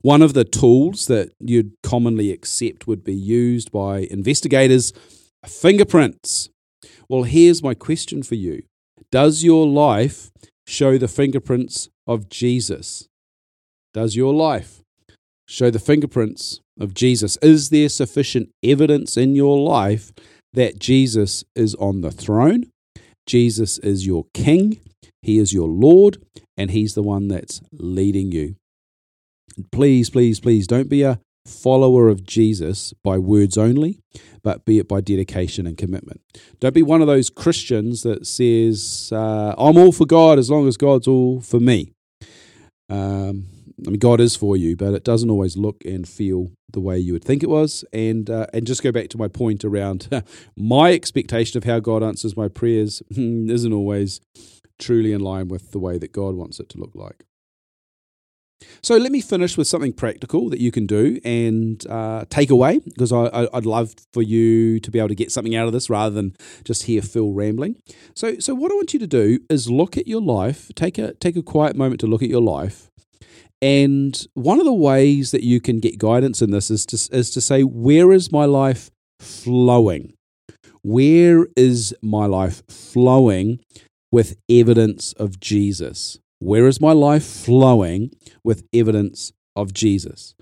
One 0.00 0.22
of 0.22 0.34
the 0.34 0.44
tools 0.44 1.06
that 1.06 1.32
you'd 1.40 1.74
commonly 1.82 2.32
accept 2.32 2.86
would 2.86 3.04
be 3.04 3.14
used 3.14 3.70
by 3.70 4.06
investigators 4.10 4.92
fingerprints. 5.46 6.48
Well, 7.08 7.22
here's 7.22 7.62
my 7.62 7.74
question 7.74 8.22
for 8.22 8.34
you 8.34 8.62
Does 9.10 9.44
your 9.44 9.66
life 9.66 10.30
show 10.66 10.98
the 10.98 11.08
fingerprints 11.08 11.88
of 12.06 12.28
Jesus? 12.28 13.08
Does 13.94 14.16
your 14.16 14.34
life 14.34 14.82
show 15.48 15.70
the 15.70 15.78
fingerprints 15.78 16.60
of 16.78 16.94
Jesus? 16.94 17.36
Is 17.38 17.70
there 17.70 17.88
sufficient 17.88 18.50
evidence 18.62 19.16
in 19.16 19.34
your 19.34 19.58
life 19.58 20.12
that 20.52 20.78
Jesus 20.78 21.44
is 21.54 21.74
on 21.76 22.00
the 22.00 22.10
throne? 22.10 22.64
Jesus 23.26 23.78
is 23.78 24.06
your 24.06 24.26
king, 24.34 24.80
he 25.22 25.38
is 25.38 25.52
your 25.52 25.68
Lord, 25.68 26.18
and 26.56 26.70
he's 26.70 26.94
the 26.94 27.02
one 27.02 27.28
that's 27.28 27.60
leading 27.72 28.32
you. 28.32 28.56
Please, 29.72 30.10
please, 30.10 30.38
please 30.40 30.66
don't 30.66 30.88
be 30.88 31.02
a 31.02 31.20
follower 31.48 32.08
of 32.08 32.24
Jesus 32.24 32.92
by 33.02 33.18
words 33.18 33.56
only, 33.56 34.00
but 34.42 34.64
be 34.64 34.78
it 34.78 34.88
by 34.88 35.00
dedication 35.00 35.66
and 35.66 35.76
commitment. 35.76 36.20
Don't 36.60 36.74
be 36.74 36.82
one 36.82 37.00
of 37.00 37.06
those 37.06 37.30
Christians 37.30 38.02
that 38.02 38.26
says, 38.26 39.10
uh, 39.12 39.54
I'm 39.58 39.76
all 39.76 39.92
for 39.92 40.06
God 40.06 40.38
as 40.38 40.50
long 40.50 40.68
as 40.68 40.76
God's 40.76 41.08
all 41.08 41.40
for 41.40 41.60
me. 41.60 41.92
Um, 42.88 43.48
I 43.86 43.90
mean, 43.90 43.98
God 43.98 44.20
is 44.20 44.36
for 44.36 44.56
you, 44.56 44.76
but 44.76 44.94
it 44.94 45.04
doesn't 45.04 45.30
always 45.30 45.56
look 45.56 45.84
and 45.84 46.08
feel 46.08 46.50
the 46.72 46.80
way 46.80 46.98
you 46.98 47.12
would 47.12 47.24
think 47.24 47.42
it 47.42 47.50
was. 47.50 47.84
And 47.92 48.30
uh, 48.30 48.46
and 48.54 48.66
just 48.66 48.82
go 48.82 48.90
back 48.90 49.08
to 49.10 49.18
my 49.18 49.28
point 49.28 49.64
around 49.64 50.08
my 50.56 50.92
expectation 50.92 51.58
of 51.58 51.64
how 51.64 51.80
God 51.80 52.02
answers 52.02 52.36
my 52.36 52.48
prayers 52.48 53.02
isn't 53.10 53.72
always 53.72 54.20
truly 54.78 55.12
in 55.12 55.20
line 55.20 55.48
with 55.48 55.72
the 55.72 55.78
way 55.78 55.98
that 55.98 56.12
God 56.12 56.34
wants 56.34 56.58
it 56.60 56.68
to 56.70 56.78
look 56.78 56.94
like. 56.94 57.24
So 58.82 58.96
let 58.96 59.12
me 59.12 59.20
finish 59.20 59.56
with 59.56 59.66
something 59.66 59.92
practical 59.92 60.48
that 60.48 60.60
you 60.60 60.70
can 60.70 60.86
do 60.86 61.20
and 61.24 61.84
uh, 61.88 62.24
take 62.30 62.50
away 62.50 62.78
because 62.78 63.12
I, 63.12 63.48
would 63.52 63.66
love 63.66 63.94
for 64.12 64.22
you 64.22 64.80
to 64.80 64.90
be 64.90 64.98
able 64.98 65.08
to 65.08 65.14
get 65.14 65.30
something 65.30 65.54
out 65.54 65.66
of 65.66 65.72
this 65.72 65.90
rather 65.90 66.14
than 66.14 66.36
just 66.64 66.84
hear 66.84 67.02
Phil 67.02 67.32
rambling. 67.32 67.76
So, 68.14 68.38
so 68.38 68.54
what 68.54 68.70
I 68.70 68.74
want 68.74 68.94
you 68.94 69.00
to 69.00 69.06
do 69.06 69.40
is 69.50 69.68
look 69.68 69.96
at 69.96 70.06
your 70.06 70.22
life. 70.22 70.70
Take 70.74 70.98
a 70.98 71.14
take 71.14 71.36
a 71.36 71.42
quiet 71.42 71.76
moment 71.76 72.00
to 72.00 72.06
look 72.06 72.22
at 72.22 72.30
your 72.30 72.42
life. 72.42 72.90
And 73.62 74.26
one 74.34 74.58
of 74.58 74.66
the 74.66 74.72
ways 74.72 75.30
that 75.30 75.42
you 75.42 75.60
can 75.60 75.80
get 75.80 75.98
guidance 75.98 76.42
in 76.42 76.50
this 76.50 76.70
is 76.70 76.84
to, 76.86 77.16
is 77.16 77.30
to 77.30 77.40
say, 77.40 77.62
where 77.62 78.12
is 78.12 78.30
my 78.30 78.44
life 78.44 78.90
flowing? 79.18 80.12
Where 80.82 81.46
is 81.56 81.94
my 82.02 82.26
life 82.26 82.62
flowing 82.68 83.60
with 84.12 84.36
evidence 84.48 85.14
of 85.14 85.40
Jesus? 85.40 86.18
Where 86.38 86.66
is 86.66 86.80
my 86.80 86.92
life 86.92 87.24
flowing 87.24 88.10
with 88.44 88.66
evidence 88.72 89.32
of 89.54 89.72
Jesus? 89.72 90.34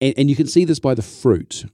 And, 0.00 0.14
and 0.16 0.30
you 0.30 0.36
can 0.36 0.46
see 0.46 0.64
this 0.64 0.80
by 0.80 0.94
the 0.94 1.02
fruit. 1.02 1.64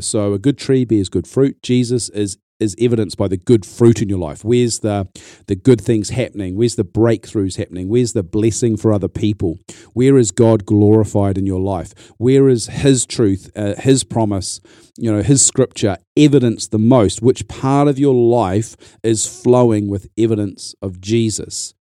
So 0.00 0.32
a 0.32 0.38
good 0.38 0.58
tree 0.58 0.84
bears 0.84 1.08
good 1.08 1.26
fruit. 1.26 1.62
Jesus 1.62 2.08
is 2.10 2.36
is 2.60 2.76
evidenced 2.78 3.16
by 3.16 3.26
the 3.28 3.36
good 3.36 3.66
fruit 3.66 4.00
in 4.00 4.08
your 4.08 4.18
life. 4.18 4.44
Where's 4.44 4.80
the 4.80 5.08
the 5.46 5.56
good 5.56 5.80
things 5.80 6.10
happening? 6.10 6.56
Where's 6.56 6.76
the 6.76 6.84
breakthroughs 6.84 7.56
happening? 7.56 7.88
Where's 7.88 8.12
the 8.12 8.22
blessing 8.22 8.76
for 8.76 8.92
other 8.92 9.08
people? 9.08 9.58
Where 9.92 10.16
is 10.16 10.30
God 10.30 10.64
glorified 10.64 11.36
in 11.38 11.46
your 11.46 11.60
life? 11.60 11.92
Where 12.18 12.48
is 12.48 12.66
His 12.66 13.06
truth, 13.06 13.50
uh, 13.56 13.74
His 13.78 14.04
promise, 14.04 14.60
you 14.96 15.12
know, 15.12 15.22
His 15.22 15.44
scripture 15.44 15.98
evidenced 16.16 16.70
the 16.70 16.78
most? 16.78 17.22
Which 17.22 17.48
part 17.48 17.88
of 17.88 17.98
your 17.98 18.14
life 18.14 18.76
is 19.02 19.26
flowing 19.26 19.88
with 19.88 20.08
evidence 20.16 20.74
of 20.80 21.00
Jesus? 21.00 21.74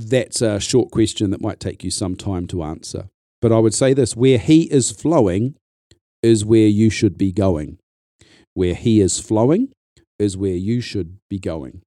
That's 0.00 0.42
a 0.42 0.60
short 0.60 0.90
question 0.90 1.30
that 1.30 1.40
might 1.40 1.60
take 1.60 1.84
you 1.84 1.90
some 1.90 2.16
time 2.16 2.46
to 2.48 2.62
answer. 2.62 3.08
But 3.40 3.52
I 3.52 3.58
would 3.58 3.74
say 3.74 3.94
this 3.94 4.16
where 4.16 4.38
he 4.38 4.62
is 4.72 4.90
flowing 4.90 5.54
is 6.22 6.44
where 6.44 6.66
you 6.66 6.90
should 6.90 7.16
be 7.16 7.32
going. 7.32 7.78
Where 8.54 8.74
he 8.74 9.00
is 9.00 9.18
flowing 9.18 9.72
is 10.18 10.36
where 10.36 10.54
you 10.54 10.80
should 10.80 11.18
be 11.28 11.38
going. 11.38 11.82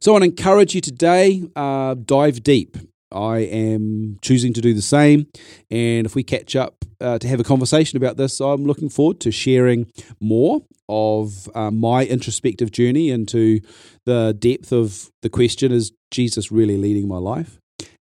So 0.00 0.12
I 0.12 0.14
want 0.14 0.22
to 0.24 0.30
encourage 0.30 0.74
you 0.74 0.80
today, 0.80 1.44
uh, 1.56 1.94
dive 1.94 2.42
deep. 2.42 2.76
I 3.10 3.38
am 3.38 4.18
choosing 4.20 4.52
to 4.54 4.60
do 4.60 4.74
the 4.74 4.82
same. 4.82 5.28
And 5.70 6.04
if 6.04 6.14
we 6.14 6.22
catch 6.22 6.56
up 6.56 6.84
uh, 7.00 7.18
to 7.18 7.28
have 7.28 7.40
a 7.40 7.44
conversation 7.44 7.96
about 7.96 8.16
this, 8.16 8.40
I'm 8.40 8.64
looking 8.64 8.88
forward 8.88 9.20
to 9.20 9.30
sharing 9.30 9.86
more 10.20 10.62
of 10.88 11.48
uh, 11.54 11.70
my 11.70 12.04
introspective 12.04 12.70
journey 12.70 13.10
into 13.10 13.60
the 14.04 14.36
depth 14.38 14.72
of 14.72 15.10
the 15.22 15.30
question 15.30 15.72
is 15.72 15.92
Jesus 16.10 16.52
really 16.52 16.76
leading 16.76 17.08
my 17.08 17.18
life? 17.18 17.58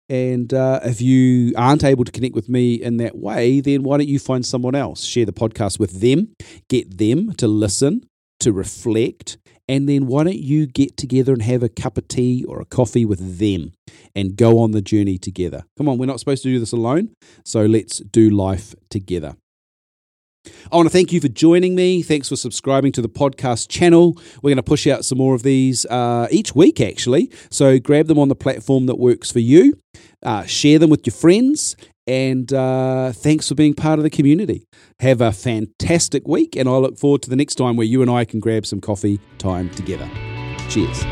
And 0.08 0.52
uh, 0.52 0.80
if 0.82 1.00
you 1.00 1.54
aren't 1.56 1.84
able 1.84 2.04
to 2.04 2.10
connect 2.10 2.34
with 2.34 2.48
me 2.48 2.74
in 2.74 2.96
that 2.96 3.16
way, 3.16 3.60
then 3.60 3.84
why 3.84 3.96
don't 3.96 4.08
you 4.08 4.18
find 4.18 4.44
someone 4.44 4.74
else? 4.74 5.04
Share 5.04 5.24
the 5.24 5.32
podcast 5.32 5.78
with 5.78 6.00
them, 6.00 6.34
get 6.68 6.98
them 6.98 7.32
to 7.34 7.46
listen, 7.46 8.06
to 8.40 8.52
reflect, 8.52 9.38
and 9.68 9.88
then 9.88 10.08
why 10.08 10.24
don't 10.24 10.40
you 10.40 10.66
get 10.66 10.96
together 10.96 11.32
and 11.32 11.42
have 11.42 11.62
a 11.62 11.68
cup 11.68 11.96
of 11.96 12.08
tea 12.08 12.44
or 12.48 12.60
a 12.60 12.64
coffee 12.64 13.04
with 13.04 13.38
them 13.38 13.70
and 14.16 14.34
go 14.34 14.58
on 14.58 14.72
the 14.72 14.82
journey 14.82 15.16
together? 15.16 15.62
Come 15.76 15.88
on, 15.88 15.96
we're 15.96 16.06
not 16.06 16.18
supposed 16.18 16.42
to 16.42 16.48
do 16.48 16.58
this 16.58 16.72
alone, 16.72 17.10
so 17.44 17.66
let's 17.66 18.00
do 18.00 18.30
life 18.30 18.74
together. 18.90 19.36
I 20.72 20.76
want 20.76 20.86
to 20.86 20.92
thank 20.92 21.12
you 21.12 21.20
for 21.20 21.28
joining 21.28 21.74
me. 21.74 22.02
Thanks 22.02 22.28
for 22.28 22.36
subscribing 22.36 22.92
to 22.92 23.02
the 23.02 23.08
podcast 23.08 23.68
channel. 23.68 24.16
We're 24.42 24.50
going 24.50 24.56
to 24.56 24.62
push 24.62 24.86
out 24.86 25.04
some 25.04 25.18
more 25.18 25.34
of 25.34 25.42
these 25.42 25.84
uh, 25.86 26.28
each 26.30 26.54
week, 26.54 26.80
actually. 26.80 27.30
So 27.50 27.78
grab 27.78 28.06
them 28.06 28.18
on 28.18 28.28
the 28.28 28.34
platform 28.34 28.86
that 28.86 28.96
works 28.96 29.30
for 29.30 29.40
you, 29.40 29.78
uh, 30.22 30.44
share 30.44 30.78
them 30.78 30.90
with 30.90 31.06
your 31.06 31.14
friends, 31.14 31.76
and 32.06 32.52
uh, 32.52 33.12
thanks 33.12 33.48
for 33.48 33.54
being 33.54 33.74
part 33.74 33.98
of 33.98 34.02
the 34.02 34.10
community. 34.10 34.66
Have 35.00 35.20
a 35.20 35.32
fantastic 35.32 36.26
week, 36.26 36.56
and 36.56 36.68
I 36.68 36.76
look 36.76 36.98
forward 36.98 37.22
to 37.22 37.30
the 37.30 37.36
next 37.36 37.56
time 37.56 37.76
where 37.76 37.86
you 37.86 38.00
and 38.00 38.10
I 38.10 38.24
can 38.24 38.40
grab 38.40 38.64
some 38.64 38.80
coffee 38.80 39.20
time 39.38 39.70
together. 39.70 40.10
Cheers. 40.68 41.04